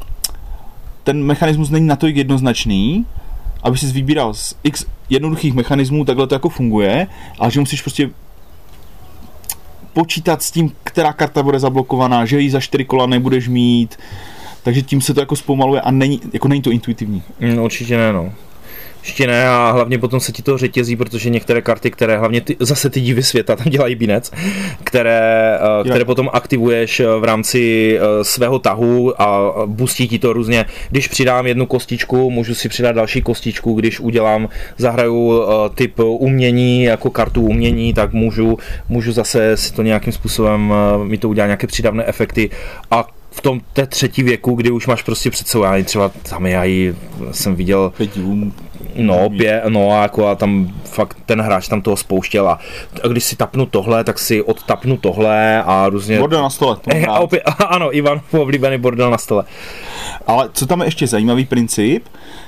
[1.04, 3.06] ten mechanismus není natolik jednoznačný,
[3.64, 7.08] aby si vybíral z x jednoduchých mechanismů, takhle to jako funguje,
[7.40, 8.10] ale že musíš prostě
[9.94, 13.98] počítat s tím, která karta bude zablokovaná, že ji za čtyři kola nebudeš mít,
[14.64, 17.24] takže tím se to jako zpomaluje a není, jako není to intuitivní.
[17.40, 18.34] Mm, určitě ne, no.
[19.04, 22.58] Ještě ne a hlavně potom se ti to řetězí, protože některé karty, které hlavně ty,
[22.60, 24.32] zase ty divy světa tam dělají binec,
[24.84, 30.34] které, eh, které potom aktivuješ eh, v rámci eh, svého tahu a boostí ti to
[30.34, 30.66] různě.
[30.90, 35.44] Když přidám jednu kostičku, můžu si přidat další kostičku, když udělám, zahraju
[35.76, 38.58] typ umění jako kartu umění, tak můžu,
[38.90, 42.50] můžu zase si to nějakým způsobem, mi to udělá nějaké přidavné efekty
[42.92, 46.46] a v tom té třetí věku, kdy už máš prostě před sebou, já třeba tam
[46.46, 46.96] já ji
[47.32, 48.52] jsem viděl Pět divů.
[48.96, 52.60] No, pě, no a jako a tam fakt ten hráč tam toho spouštěl a,
[53.04, 56.20] a když si tapnu tohle, tak si odtapnu tohle a různě...
[56.20, 56.78] Bordel na stole.
[56.88, 59.44] Eh, a opět, ano, Ivan, oblíbený bordel na stole.
[60.28, 62.06] Ale co tam je ještě zajímavý princip,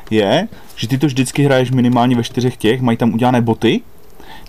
[0.10, 3.81] je, že ty to vždycky hraješ minimálně ve čtyřech těch, mají tam udělané boty.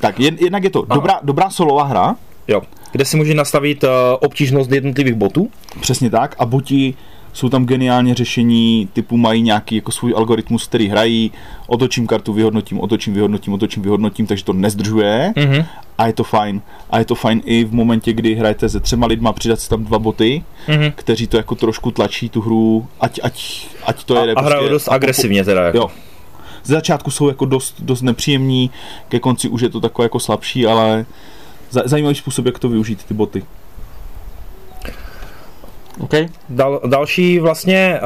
[0.01, 0.95] Tak jed, jednak je to Ano.
[0.95, 2.17] dobrá, dobrá solová hra,
[2.49, 2.63] Jo.
[2.93, 5.51] Kde si můžeš nastavit uh, obtížnost jednotlivých botů.
[5.81, 6.95] přesně tak, a boti
[7.37, 11.33] jsou tam geniálně řešení, typu mají nějaký jako svůj algoritmus, který hrají,
[11.67, 15.65] otočím kartu, vyhodnotím, otočím, vyhodnotím, otočím, vyhodnotím, takže to nezdržuje Mhm.
[15.99, 16.63] a je to fajn.
[16.91, 19.85] A je to fajn i v momentě, kdy hrajete se třema lidma, přidat si tam
[19.85, 20.93] dva boty, Mhm.
[20.95, 24.33] kteří to jako trošku tlačí tu hru, ať, ať, ať to A, jede.
[24.35, 25.63] a hrajou prostě- dost a po- agresivně teda.
[25.63, 25.79] Jako.
[25.79, 25.91] Jo.
[26.65, 28.71] Z začátku jsou jako dost, dost nepříjemní,
[29.09, 31.07] ke konci už je to takové jako slabší, ale
[31.71, 33.43] za- zajímavý způsob, jak to využít, ty boty.
[35.99, 36.27] Okay.
[36.49, 38.01] Dal, další vlastně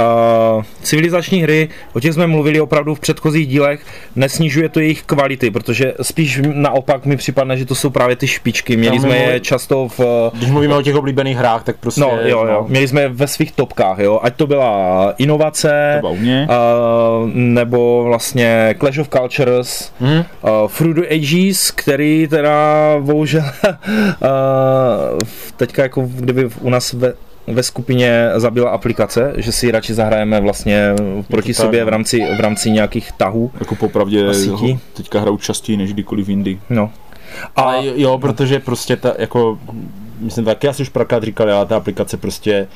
[0.56, 3.80] uh, civilizační hry, o těch jsme mluvili opravdu v předchozích dílech,
[4.16, 8.76] nesnižuje to jejich kvality, protože spíš naopak mi připadne, že to jsou právě ty špičky.
[8.76, 12.00] Měli Tam jsme mimo- je často v Když mluvíme o těch oblíbených hrách, tak prostě...
[12.00, 12.64] No, jo, jo.
[12.68, 14.20] Měli jsme ve svých topkách, jo.
[14.22, 16.48] Ať to byla inovace, u mě.
[16.50, 20.06] uh, nebo vlastně Clash of Cultures, Hm?
[20.42, 23.42] uh, Through the Ages, který teda bohužel
[24.22, 25.18] uh,
[25.56, 27.12] teďka jako kdyby u nás ve,
[27.46, 30.94] ve skupině zabila aplikace, že si radši zahrajeme vlastně
[31.28, 33.50] proti tak, sobě v rámci, v rámci nějakých tahů.
[33.60, 34.26] Jako popravdě
[34.94, 36.60] teďka hraju častěji než kdykoliv jindy.
[36.70, 36.90] No.
[37.56, 39.58] A Ale jo, protože prostě ta, jako,
[40.20, 42.68] myslím taky asi už párkrát říkali, ale ta aplikace prostě,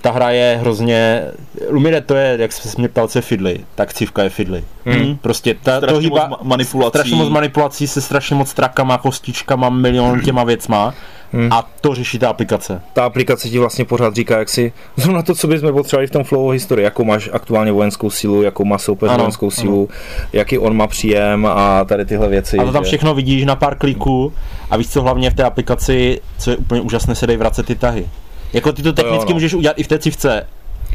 [0.00, 1.24] ta hra je hrozně,
[1.68, 4.64] Lumine to je, jak se mě ptal, co je Fidly, tak cívka je Fidly.
[4.84, 5.16] Hmm.
[5.16, 6.88] Prostě ta, to Strašně moc hýba, ma- manipulací.
[6.90, 10.94] strašně moc manipulací se strašně moc trakama, kostičkama, milion těma věcma
[11.32, 11.52] Hmm.
[11.52, 12.80] a to řeší ta aplikace.
[12.92, 16.24] ta aplikace ti vlastně pořád říká, jak si zrovna to, co bychom potřebovali v tom
[16.24, 19.88] flow historii, jakou máš aktuálně vojenskou sílu, jakou má soupeř Ano, vojenskou sílu,
[20.32, 22.58] jaký on má příjem a tady tyhle věci.
[22.58, 24.32] A to tam že- všechno vidíš na pár kliků
[24.70, 27.74] a víš co hlavně v té aplikaci, co je úplně úžasné, se dají vracet ty
[27.74, 28.08] tahy.
[28.54, 29.34] Jako ty to technicky no.
[29.34, 30.46] můžeš udělat i v té cívce,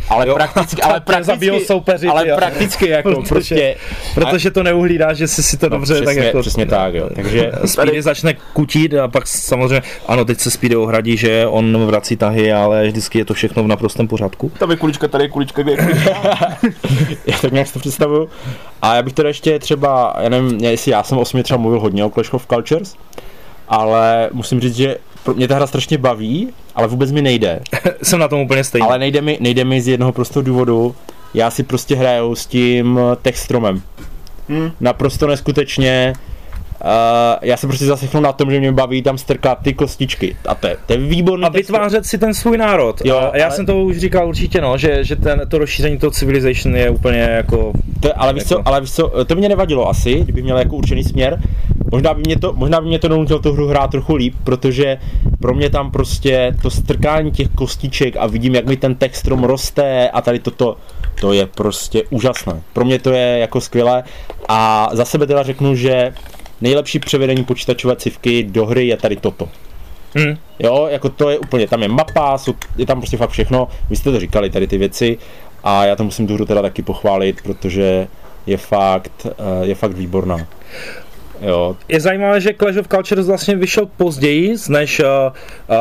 [0.10, 0.36] ale Jo.
[0.36, 2.36] prakticky, ale prakticky, soupeři, ale jo.
[2.36, 3.76] prakticky jako Protože- prostě
[4.15, 6.41] Protože to neuhlídá, že jsi si to dobře, přesně, tak jako...
[6.41, 7.10] přesně tak, jo.
[7.15, 12.15] Takže Speedy začne kutit a pak samozřejmě, ano, teď se Speedy ohradí, že on vrací
[12.15, 14.52] tahy, ale vždycky je to všechno v naprostém pořádku.
[14.60, 16.10] Tam je kulička, tady je kulička, kde je kulička.
[17.26, 18.30] já tak nějak si to představuju.
[18.82, 21.80] A já bych teda ještě třeba, já nevím, jestli já jsem o osmi třeba mluvil
[21.80, 22.95] hodně o Clash of Cultures,
[23.67, 24.98] ale musím říct, že
[25.33, 27.59] mě ta hra strašně baví, ale vůbec mi nejde.
[28.03, 28.87] Jsem na tom úplně stejný.
[28.87, 30.95] Ale nejde mi, nejde mi z jednoho prostého důvodu.
[31.34, 33.82] Já si prostě hraju s tím textromem.
[34.49, 34.71] Hmm.
[34.80, 36.13] Naprosto neskutečně.
[36.82, 36.88] Uh,
[37.41, 40.36] já se prostě zasechnu na tom, že mě baví tam strkat ty kostičky.
[40.47, 43.01] A to je, to je výborný a vytvářet si ten svůj národ.
[43.05, 45.97] Jo, a já ale- jsem to už říkal určitě, no, že, že ten, to rozšíření
[45.97, 47.73] toho Civilization je úplně jako...
[47.99, 50.75] To, ale víš Jako- co, ale víš co, to mě nevadilo asi, kdyby měl jako
[50.75, 51.41] určený směr.
[51.91, 54.97] Možná by mě to, možná by mě to donutilo tu hru hrát trochu líp, protože
[55.39, 60.09] pro mě tam prostě to strkání těch kostiček a vidím, jak mi ten textrom roste
[60.09, 60.77] a tady toto,
[61.21, 62.61] to je prostě úžasné.
[62.73, 64.03] Pro mě to je jako skvělé
[64.47, 66.13] a za sebe teda řeknu, že
[66.62, 69.49] nejlepší převedení počítačové civky do hry je tady toto.
[70.18, 70.36] Hm.
[70.60, 73.95] Jo, jako to je úplně, tam je mapa, jsou, je tam prostě fakt všechno, vy
[73.95, 75.18] jste to říkali, tady ty věci
[75.64, 78.07] a já to musím tu hru teda taky pochválit, protože
[78.45, 79.32] je fakt, eh,
[79.66, 80.38] je fakt výborná.
[81.41, 85.76] Jo, Je zajímavé, že Clash of Cultures vlastně vyšel později, než uh, uh,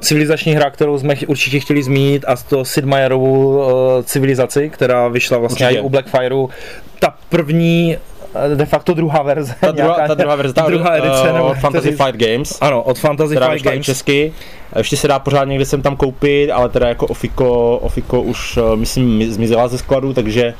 [0.00, 3.64] civilizační hra, kterou jsme ch- určitě chtěli zmínit, a to Sid Meierovu uh,
[4.04, 5.80] civilizaci, která vyšla vlastně Určitě.
[5.80, 6.48] i u Blackfireu.
[6.98, 7.96] Ta první,
[8.54, 9.54] de facto druhá verze.
[9.60, 11.90] ta druhá, nějaká- ta druhá verze, ta druhá edice, eh, nebo od Fantasy?
[11.90, 13.86] Fight Games, Ano, od Fantasy Fight Games.
[13.86, 14.32] česky.
[14.76, 18.76] Ještě se dá pořád někde sem tam koupit, ale teda jako Ofiko, Ofiko už, eh,
[18.76, 20.54] myslím, mi- zmizela ze skladu, takže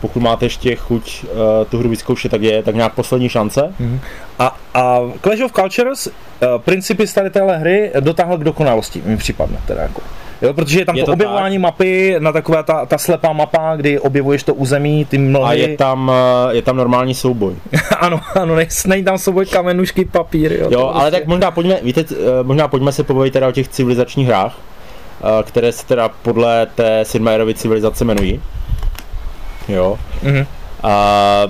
[0.00, 1.30] pokud máte ještě chuť uh,
[1.70, 3.74] tu hru vyzkoušet, tak je tak nějak poslední šance.
[4.38, 6.12] A, a Clash of Cultures uh,
[6.58, 10.00] principy tady téhle hry dotáhl k dokonalosti, mi připadne teda jako.
[10.44, 13.76] Jo, protože je tam Je to, to objevování mapy na taková ta, ta slepá mapa,
[13.76, 15.46] kdy objevuješ to území, ty mnohy.
[15.48, 16.12] A je tam,
[16.50, 17.54] eh, je tam normální souboj.
[17.98, 20.68] ano, ano, není tam souboj kamenušky, papír, jo.
[20.70, 23.68] Jo, ale prostě- tak možná pojďme, víte, eh, možná pojďme se pobavit teda o těch
[23.68, 24.56] civilizačních hrách,
[25.20, 28.40] eh, které se teda podle té Sidmeyerovy civilizace jmenují.
[29.68, 29.98] Jo.
[30.22, 30.46] Mhm.
[30.82, 31.46] A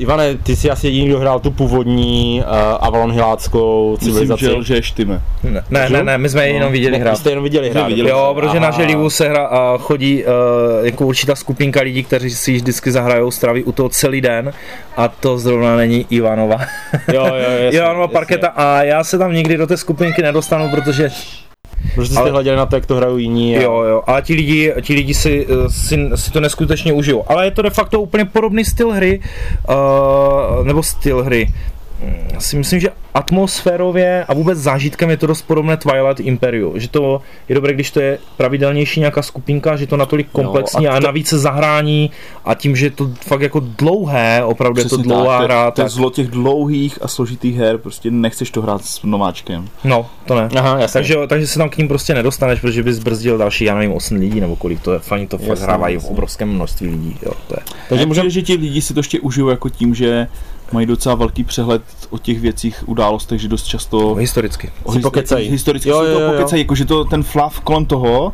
[0.00, 4.44] Ivane, ty jsi asi jediný, kdo hrál tu původní uh, Avalon Hiláckou Myslím, civilizaci.
[4.44, 5.22] že lžeš tyme.
[5.42, 7.10] Ne, ne, ne, ne, my jsme je jenom viděli hrát.
[7.10, 7.88] Vy jste jenom viděli hrát.
[7.88, 8.10] viděli.
[8.10, 8.60] Jo, protože Aha.
[8.60, 10.30] na Želivu se hra, a chodí uh,
[10.86, 14.52] jako určitá skupinka lidí, kteří si ji vždycky zahrajou, straví u toho celý den
[14.96, 16.58] a to zrovna není Ivanova.
[17.12, 17.34] Jo, jo,
[17.64, 21.10] jasně, Ivanova parketa a já se tam nikdy do té skupinky nedostanu, protože
[21.94, 23.56] Protože jste Ale- hleděli na to, jak to hrajou jiní.
[23.56, 27.24] a- Jo, jo, ale ti lidi, ti lidi si, eh, si, si to neskutečně užijou.
[27.26, 29.20] Ale je to de facto úplně podobný styl hry,
[29.68, 31.48] uh, nebo styl hry.
[32.04, 36.80] Mm, Si myslím, že atmosférově a vůbec zážitkem je to dost podobné Twilight Imperium.
[36.80, 40.92] Že to je dobré, když to je pravidelnější nějaká skupinka, že to natolik komplexní a
[40.92, 42.10] a, to- navíc se zahrání
[42.44, 45.70] a tím, že je to fakt jako dlouhé, opravdu je to Přesně dlouhá tak, hra,
[45.70, 49.68] To je tak zlo těch dlouhých a složitých her, prostě nechceš to hrát s nováčkem.
[49.84, 50.48] no, to ne.
[50.56, 50.92] Aha, jasně.
[50.92, 54.16] Takže, takže se tam k ním prostě nedostaneš, protože bys brzdil další, já nevím, 8
[54.18, 57.54] lidí nebo kolik to je, fani to fakt hrávají v obrovském množství lidí, jo, to
[57.56, 57.60] je.
[57.88, 58.30] Takže můžeme...
[58.30, 60.26] že ti lidi si to ještě užijou jako tím, že
[60.72, 64.70] mají docela velký přehled o těch věcích, událostech, že dost často Historicky.
[64.82, 65.48] o Si his- pokecají.
[65.50, 68.32] Historicky Jo, jo, jo, pokecají, jako že to ten flav kolem toho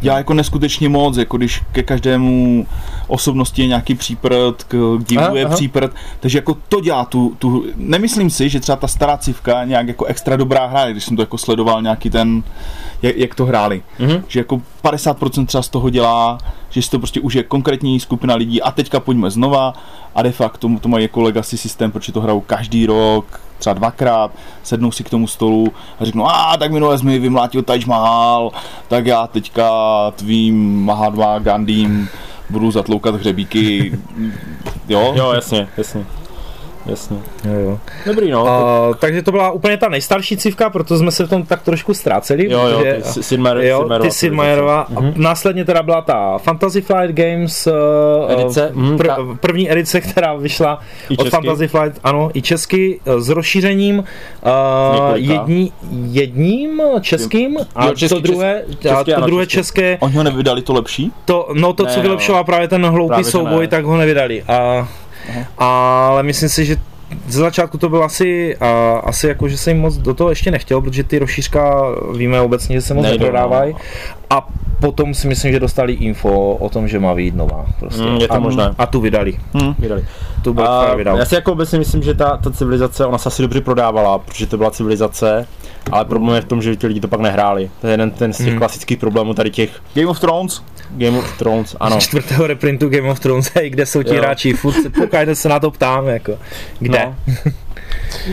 [0.00, 2.66] dělá jako neskutečně moc, jako když ke každému
[3.06, 5.54] osobnosti je nějaký příprd, k divu Aha, je aha.
[5.54, 9.88] příprd, takže jako to dělá tu, tu, nemyslím si, že třeba ta stará civka nějak
[9.88, 12.42] jako extra dobrá hra, když jsem to jako sledoval nějaký ten,
[13.02, 14.24] jak, jak to hráli, Mhm.
[14.28, 16.38] že jako 50% třeba z toho dělá,
[16.70, 18.62] že si to prostě užije konkrétní skupina lidí.
[18.62, 19.74] A teďka pojďme znova.
[20.14, 24.30] A de facto to mají jako legacy systém, protože to hrajou každý rok, třeba dvakrát,
[24.62, 28.50] sednou si k tomu stolu a řeknou, a tak minule jsi mi vymlátil Taj Mahal,
[28.88, 29.70] tak já teďka
[30.16, 32.08] tvým Mahatma Gandhim
[32.50, 33.98] budu zatloukat hřebíky,
[34.88, 35.12] jo?
[35.16, 36.06] Jo, jasně, jasně.
[36.86, 37.16] Jasně.
[37.44, 37.78] Jo, jo.
[38.06, 38.42] Dobrý, no.
[38.44, 41.94] Uh, takže to byla úplně ta nejstarší cívka, proto jsme se v tom tak trošku
[41.94, 42.50] ztráceli.
[42.50, 44.86] jo, jo, protože- ty Sidmer, Jo, Sidmerova ty Sidmajerová.
[44.88, 44.98] Mhm.
[45.10, 45.12] Mm-hmm.
[45.16, 50.34] Následně teda byla ta Fantasy Flight Games uh, Edice, mhm, pr- ta- první edice, která
[50.34, 50.80] vyšla
[51.10, 51.30] I od česky.
[51.30, 54.04] Fantasy Flight, ano, i česky, eh, s rozšířením uh,
[55.14, 55.72] jední,
[56.10, 59.56] jedním českým a Jo, český, to druhé, český, a to ano, druhé český.
[59.56, 61.12] české, Oni ho nevydali to lepší?
[61.24, 62.02] to, no to, Ne, co no.
[62.02, 63.68] vylepšoval právě ten hloupý Právě, že souboj, ne.
[63.68, 64.42] tak ho nevydali.
[64.42, 64.88] A,
[65.58, 66.76] ale myslím si, že
[67.28, 70.50] ze začátku to bylo asi, a, asi jako, že se jim moc do toho ještě
[70.50, 71.82] nechtěl, protože ty rozšířka
[72.16, 73.72] víme obecně, že se moc Nejdou, neprodávají.
[73.72, 73.78] no.
[74.30, 74.48] A
[74.80, 77.66] potom si myslím, že dostali info o tom, že má vyjít nová.
[77.80, 78.02] Prostě.
[78.02, 78.74] Mm, je to a, možné.
[78.78, 79.34] A tu vydali.
[79.54, 79.74] Hm.
[79.78, 80.04] Vydali.
[80.44, 81.18] Tu Blackfire A vydal.
[81.18, 84.46] já si jako obecně myslím, že ta, ta civilizace, ona se asi dobře prodávala, protože
[84.46, 85.46] to byla civilizace,
[85.92, 87.70] ale problém je v tom, že ti lidi to pak nehráli.
[87.80, 88.58] To je jeden ten z těch Hmm.
[88.58, 90.62] klasických problémů tady těch Game of Thrones?
[90.90, 92.00] Game of Thrones, ano.
[92.00, 94.20] Čtvrtého reprintu Game of Thrones, hej, kde jsou ti Jo.
[94.20, 96.38] hráči, furt se, pokaždé se na to ptám, jako,
[96.78, 96.98] kde?
[97.06, 97.14] No.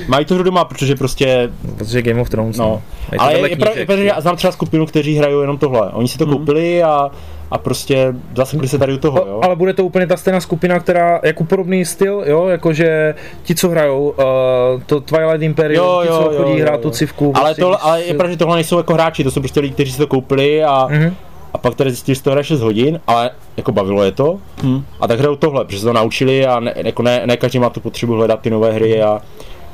[0.07, 2.81] Mají to hru doma, protože prostě, Protože Game of Thrones, no.
[3.11, 5.15] Je to Ale je, je, pravda, knížek, je pravda, že já znám třeba skupinu, kteří
[5.17, 5.89] hrajou jenom tohle.
[5.91, 6.33] Oni si to Hmm.
[6.37, 7.09] koupili a,
[7.51, 9.39] a prostě zase se tady u toho, jo.
[9.43, 13.69] Ale bude to úplně ta stejná skupina, která jako podobný styl, jo, jakože ti, co
[13.69, 16.81] hrajou uh, to Twilight Imperium, Jo, ti, co jo, chodí jo, hrát jo.
[16.81, 17.33] tu civku.
[17.35, 19.73] Ale, prostě, to, ale je pravda, že tohle nejsou jako hráči, to jsou prostě lidi,
[19.73, 21.15] kteří si to koupili a, Mhm.
[21.53, 24.37] a pak tady zjistili, že to hraje 6 hodin, ale jako bavilo je to.
[24.61, 24.85] Hmm.
[24.99, 27.69] A tak hrajou tohle, protože se to naučili a ne, jako ne, ne každý má
[27.69, 29.21] tu potřebu hledat ty nové hry a,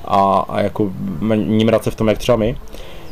[0.06, 0.92] a, a jako
[1.36, 2.58] nímrat se v tom, jak třeba my.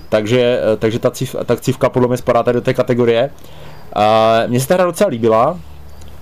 [0.10, 3.30] Takže, eh, takže ta, civ, ta civka podle mě spadá tady do té kategorie.
[3.98, 5.60] A mně se ta hra docela líbila.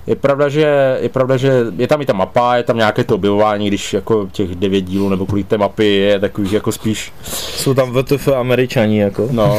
[0.06, 3.14] Je pravda, že, je pravda, že je tam i ta mapa, je tam nějaké to
[3.14, 7.74] objevování, když jako těch devět dílů nebo kolik té mapy je takových jako spíš Jsou
[7.74, 9.28] tam VTF američani, jako.
[9.30, 9.58] No.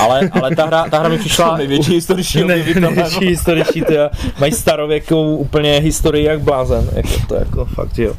[0.00, 1.56] ale, ale ta hra, ta hra mi přišla...
[1.56, 3.96] Největší historiční Ne, největší historičtí, ty
[4.40, 8.14] mají starověkou úplně historii jak blázen, jako to jako fakt, jo.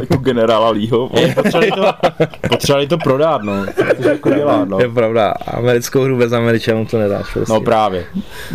[0.00, 1.08] Jako generála Lího.
[1.34, 2.08] Potřebovali, to,
[2.48, 3.66] potřebovali to prodat, no.
[3.96, 4.78] To se jako dělá, no.
[4.80, 7.52] Je pravda, americkou hru bez američanů to nedáš prostě.
[7.52, 8.04] No právě.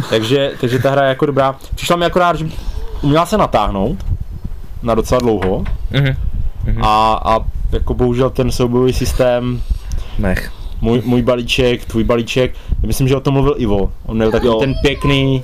[0.10, 1.53] Takže, takže ta hra je jako dobrá.
[1.76, 2.46] Přišla mi akorát, že
[3.02, 3.98] uměla se natáhnout
[4.84, 6.84] na docela dlouho Mhm.
[6.84, 7.40] a, a
[7.72, 9.62] jako bohužel ten soubojový systém,
[10.20, 10.52] Mech.
[10.82, 13.92] můj, můj balíček, tvůj balíček, já myslím, že o tom mluvil Ivo.
[14.06, 14.60] On měl takový Jo.
[14.60, 15.44] ten pěkný,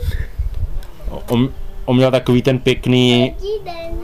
[1.30, 1.49] on,
[1.86, 3.97] on měl takový ten pěkný, Dobrý den.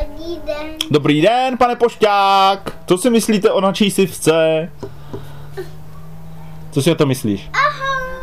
[0.00, 0.66] Dobrý den.
[0.90, 2.78] Dobrý den, pane pošťák!
[2.86, 4.68] Co si myslíte o naší sivce?
[6.70, 7.50] co si o to myslíš?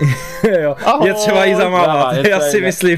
[0.62, 2.97] jo, Ahoj, je třeba jí zamávat, já si myslím,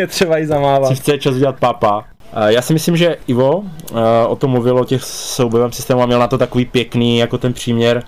[0.00, 0.88] je třeba jí zamávat.
[0.88, 2.04] si chce čas udělat pápa.
[2.32, 6.06] Eh, Já si myslím, že Ivo eh, o tom mluvil, o těch soubojovém systému a
[6.06, 8.02] měl na to takový pěkný jako ten příměr,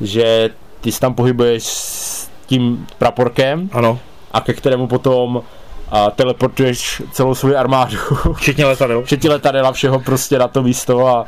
[0.00, 0.50] že
[0.80, 3.98] ty se tam pohybuješ s tím praporkem Ano,
[4.32, 5.42] a ke kterému potom
[5.90, 7.96] a teleportuješ celou svou armádu,
[8.34, 9.02] včetně letadel.
[9.02, 11.24] včetně letadel a všeho prostě na to místo a,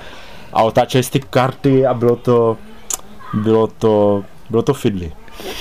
[0.52, 2.56] a otáčeli ty karty a bylo to,
[3.34, 5.12] bylo to, bylo to fidly.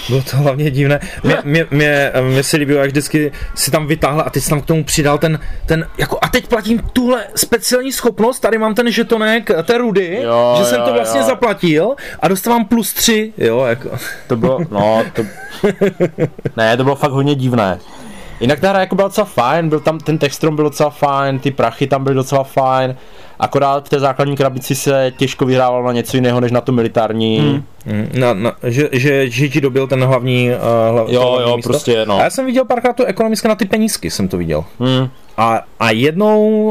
[0.09, 0.99] Bylo to hlavně divné.
[1.23, 4.65] Mě, mě, mě, mě se líbilo, jak vždycky si tam vytáhl a teď tam k
[4.65, 9.51] tomu přidal ten, ten jako a teď platím tuhle speciální schopnost, tady mám ten žetonek,
[9.63, 11.25] té rudy, Jo, že jsem jo, to vlastně jo.
[11.25, 13.89] zaplatil a dostávám plus tři, jo, jako.
[14.27, 15.23] To bylo, no, to,
[16.57, 17.79] ne, to bylo fakt hodně divné.
[18.39, 21.51] Jinak ta hra jako byla docela fajn, byl tam, ten textrom byl docela fajn, ty
[21.51, 22.95] prachy tam byly docela fajn,
[23.39, 27.39] akorát v té základní krabici se těžko vyhrávalo na něco jiného, než na to militární.
[27.39, 27.63] Hmm.
[27.85, 30.55] Mm, Na, na, že, že, že ti dobil ten hlavní, uh,
[30.93, 31.69] hlav, to Jo, hlavní jo, místo.
[31.69, 32.17] prostě, no.
[32.19, 34.65] A já jsem viděl párkrát to ekonomické na ty penízky, jsem to viděl.
[34.79, 35.09] Hmm.
[35.37, 36.63] A, a jednou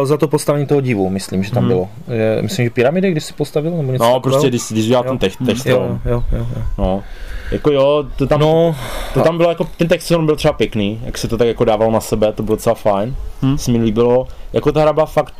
[0.00, 1.68] uh, za to postavení toho divu, myslím, že tam Hmm.
[1.72, 1.88] bylo.
[2.12, 4.20] Je, myslím, že pyramidy, když si postavil, nebo něco No, takového?
[4.20, 5.18] prostě, když, když udělal ten Jo.
[5.18, 6.46] text, Jo, jo, jo, jo.
[6.78, 7.02] no.
[7.50, 8.76] Jako jo, to tam, No,
[9.14, 11.92] to tam bylo jako, ten textrom byl třeba pěkný, jak se to tak jako dávalo
[11.92, 13.58] na sebe, to bylo docela fajn, hmm.
[13.58, 15.34] se mi líbilo, jako ta hra byla fakt,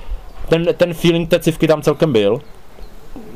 [0.49, 2.41] ten, ten feeling té civky tam celkem byl,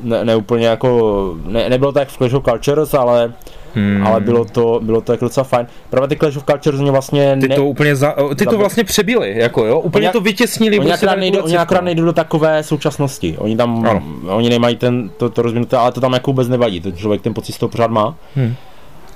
[0.02, 3.32] ne, ne úplně jako, ne, nebylo to jak v Clash of Cultures, ale,
[3.74, 4.06] hmm.
[4.06, 5.66] ale bylo to, bylo to jako docela fajn.
[5.90, 8.84] Právě ty Clash of Cultures mě vlastně Ty ne, to úplně za, ty to vlastně
[8.84, 10.78] přebili, jako jo, úplně Oni- to vytěsnili.
[10.78, 13.36] Oni akorát, nejdou, oni akorát nejdou do takové současnosti.
[13.38, 14.02] Oni tam, Ano.
[14.28, 16.80] oni nemají ten, to, to rozvinuté, ale to tam jako vůbec nevadí.
[16.80, 18.14] Ten člověk ten pocit z toho pořád má.
[18.36, 18.54] Hmm.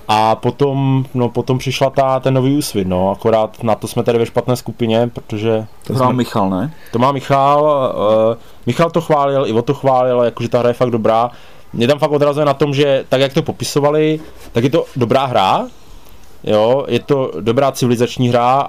[0.09, 4.19] A potom, no, potom přišla ta, ten nový úsvit, no, akorát na to jsme tady
[4.19, 6.73] ve špatné skupině, protože To hrál Michal, ne?
[6.93, 7.93] to má Michal,
[8.31, 8.37] uh,
[8.67, 11.31] Michal to chválil, Ivo to chválil, jakože ta hra je fakt dobrá.
[11.73, 14.21] Mě tam fakt odrazuje na tom, že tak jak to popisovali,
[14.53, 15.67] tak je to dobrá hra,
[16.45, 18.69] jo, je to dobrá civilizační hra,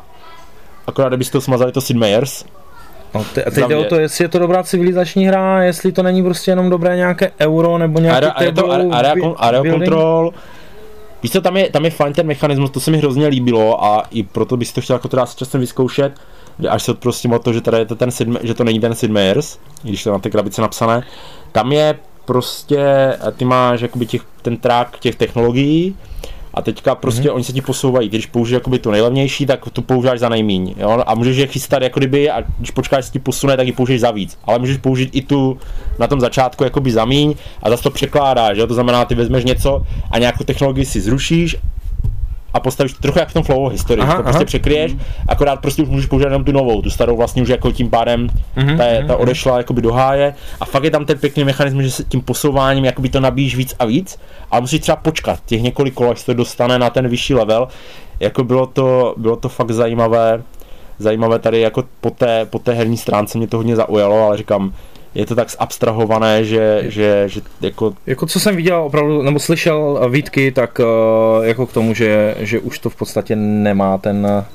[0.88, 2.46] akorát kdybyste to smazali to Sid Meier's,
[3.16, 6.04] No, ty, a teď jde o to, jestli je to dobrá civilizační hra, jestli to
[6.04, 9.92] není prostě jenom dobré nějaké euro nebo nějaký Area, area, area, bu- area building.
[11.26, 14.04] Víš co, tam je, tam je fajn ten mechanismus, to se mi hrozně líbilo a
[14.12, 16.14] i proto bys to chtěl jako teda s časem vyzkoušet,
[16.70, 18.96] až se odprostím o to, že, tady je to ten Sid, že to není ten
[18.96, 21.04] Sid Meier's, i když to na té krabici napsané,
[21.52, 25.96] tam je prostě, ty máš jakoby těch, ten track těch technologií
[26.56, 27.36] a teďka prostě mm-hmm.
[27.36, 31.04] oni se ti posouvají, když použiješ jakoby to nejlevnější, tak to používáš za nejmíň, jo?
[31.06, 34.02] a můžeš je chystat jako kdyby a když počkáš, se ti posune, tak ji použiješ
[34.02, 35.58] za víc, ale můžeš použít i tu
[36.00, 37.34] na tom začátku jakoby za míň
[37.64, 38.68] a zase to překládáš, jo?
[38.68, 39.82] to znamená, ty vezmeš něco
[40.12, 41.58] a nějakou technologii si zrušíš
[42.56, 44.46] a postavíš to trochu jak v tom flow historii, Aha, to prostě aha.
[44.46, 44.96] překryješ,
[45.28, 48.30] akorát prostě už můžeš použít jenom tu novou, tu starou vlastně už jako tím pádem
[48.56, 49.22] Mhm, ta, je, ta mhm.
[49.22, 52.86] odešla jakoby do háje a fakt je tam ten pěkný mechanismus, že se tím posouváním
[52.86, 54.20] jakoby to nabíjíš víc a víc,
[54.52, 57.68] ale musíš třeba počkat těch několik kol, až se to dostane na ten vyšší level,
[58.20, 60.44] jako bylo to, bylo to fakt zajímavé,
[61.00, 64.74] zajímavé tady jako po té, po té herní stránce mě to hodně zaujalo, ale říkám,
[65.16, 70.00] je to tak zabstrahované, že, že, že jako Jako co jsem viděl opravdu, nebo slyšel
[70.04, 74.28] eh, výtky, tak eh, jako k tomu, že, že už to v podstatě nemá ten,
[74.30, 74.46] eh,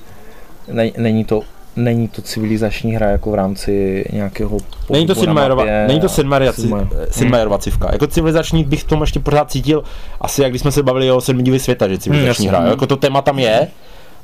[0.72, 1.40] ne, není to
[1.76, 4.58] není to civilizační hra jako v rámci nějakého
[4.90, 6.88] Není to mapě není to a- Sid Meier- Sid Meier.
[7.10, 7.88] Sid Meierova civka.
[7.92, 9.82] Jako civilizační bych v tom ještě pořád cítil,
[10.20, 12.58] asi jak když jsme se bavili o sedmi divy světa, že civilizační jasně.
[12.58, 12.68] hra.
[12.70, 13.68] Jako to téma tam je,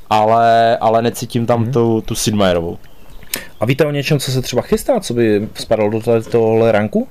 [0.09, 1.71] ale, ale necítím tam Mhm.
[1.71, 2.77] tu, tu Sid Meierovou.
[3.59, 7.07] A víte o něčem, co se třeba chystá, co by spadalo do tohle- tohle ranku?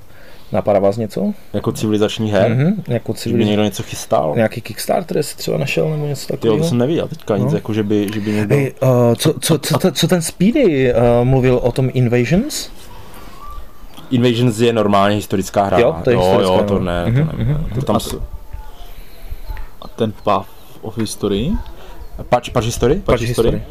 [0.53, 1.33] Napadá vás něco?
[1.53, 2.57] Jako civilizační her, mm-hmm.
[2.57, 3.51] Mhm, jako že by civilizační.
[3.51, 4.33] někdo něco chystal.
[4.37, 6.59] Nějaký Kickstarter si třeba našel nebo něco takového?
[6.59, 7.59] to jsem neviděl teďka nic, No.
[7.59, 8.55] jako že by, že by někdo...
[8.57, 12.71] Hey, uh, co, co, co, co, co ten Speedy uh, mluvil o tom Invasions?
[14.11, 15.79] Invasions je normálně historická hra.
[15.79, 17.45] Jo, to je jo, historická jo, to ne, to Mhm, ne.
[17.45, 17.67] mhm.
[17.75, 18.23] To tam A to-
[19.83, 20.49] A ten Path
[20.83, 21.51] of History?
[22.29, 22.95] Patch, patch History?
[23.05, 23.63] Patch History.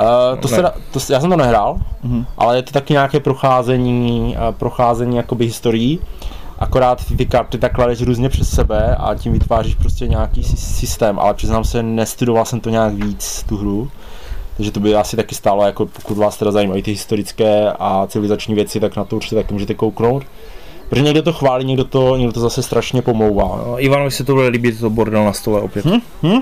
[0.00, 0.56] Uh, to Ne.
[0.56, 0.62] se,
[1.06, 2.26] to, já jsem to nehrál, Mhm.
[2.38, 5.98] ale je to taky nějaké procházení, uh, procházení jakoby historií.
[6.58, 10.56] Akorát ty, ty karty tak kladeš různě přes sebe a tím vytváříš prostě nějaký sy-
[10.56, 13.90] systém, ale přiznám se, nestudoval jsem to nějak víc, tu hru.
[14.56, 18.54] Takže to by asi taky stálo, jako pokud vás teda zajímají ty historické a civilizační
[18.54, 20.22] věci, tak na to určitě taky můžete kouknout.
[20.88, 23.44] Protože někdo to chválí, někdo to, někdo to zase strašně pomlouvá.
[23.44, 25.84] Uh, Ivanovi se to bude líbit, to bordel na stole opět.
[25.86, 26.40] Hm?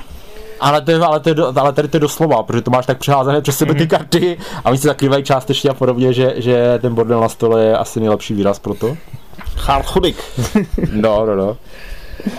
[0.61, 2.86] Ale, to je, ale, to je, do- ale tady to je doslova, protože to máš
[2.86, 6.78] tak přeházené přes sebe ty karty a oni se zakrývají částečně a podobně, že, že
[6.82, 8.96] ten bordel na stole je asi nejlepší výraz pro to.
[9.56, 10.16] Hardchodik.
[10.92, 11.56] No, no, no.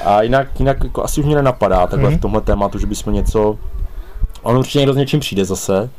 [0.06, 2.18] A jinak, jinak jako asi už mě nenapadá takhle Mhm.
[2.18, 3.58] v tomhle tématu, že bychom něco...
[4.44, 5.90] On určitě někdo s něčím přijde zase.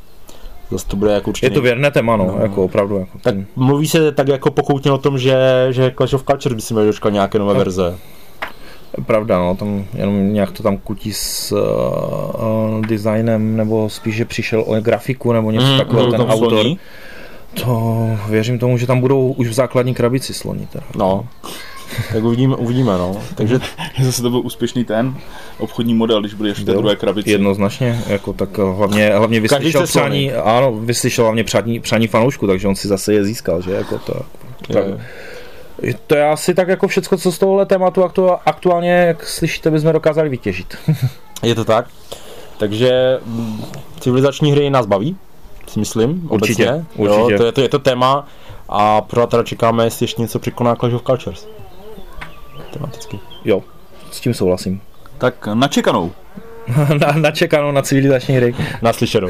[0.70, 1.46] Zase to bude jako určitě...
[1.46, 2.38] Je to věrné téma, no, No.
[2.42, 2.98] jako opravdu.
[2.98, 6.54] Jako Tak ten- mluví se tak jako pokoutně o tom, že, že Clash of Cultures
[6.56, 7.58] by si měl dočkat nějaké nové No.
[7.58, 7.98] verze.
[9.07, 14.64] Pravda, no, tam jenom nějak to tam kutí s uh, designem, nebo spíš, že přišel
[14.66, 16.51] o grafiku, nebo něco Mm, takového, ten tam autor.
[16.51, 16.78] sloní?
[17.64, 20.68] To věřím tomu, že tam budou už v základní krabici sloni.
[20.72, 20.84] Teda.
[20.96, 21.26] No.
[22.12, 23.16] Tak uvidíme, uvidíme, no.
[23.34, 23.59] Takže
[24.03, 25.14] Zase to byl úspěšný ten
[25.59, 26.78] obchodní model, když byli ještě v té Jo.
[26.78, 27.30] druhé krabici.
[27.30, 32.68] Jednoznačně, jako tak eh, hlavně, hlavně vyslyšel přání, ano, vyslyšel hlavně přání, přání fanoušku, takže
[32.68, 34.14] on si zase je získal, že jako to.
[34.72, 35.01] Tak, je,
[36.07, 39.93] to je asi tak jako všecko, co z tohohle tématu aktu, aktuálně, jak slyšíte, bychom
[39.93, 40.76] dokázali vytěžit.
[41.43, 41.87] je to tak.
[42.59, 43.64] Takže mm,
[44.01, 45.16] civilizační hry nás baví,
[45.66, 46.87] si myslím, Určitě, obecně.
[46.97, 47.33] určitě.
[47.33, 48.26] Jo, to, je, to je to téma
[48.68, 51.49] a pořád teda čekáme, jestli ještě něco překoná Clash of Cultures.
[52.72, 53.18] Tematicky.
[53.45, 53.62] Jo,
[54.11, 54.81] s tím souhlasím.
[55.18, 56.12] Tak načekanou.
[57.01, 58.55] na, načekanou na civilizační hry.
[58.83, 59.28] Naslyšenou.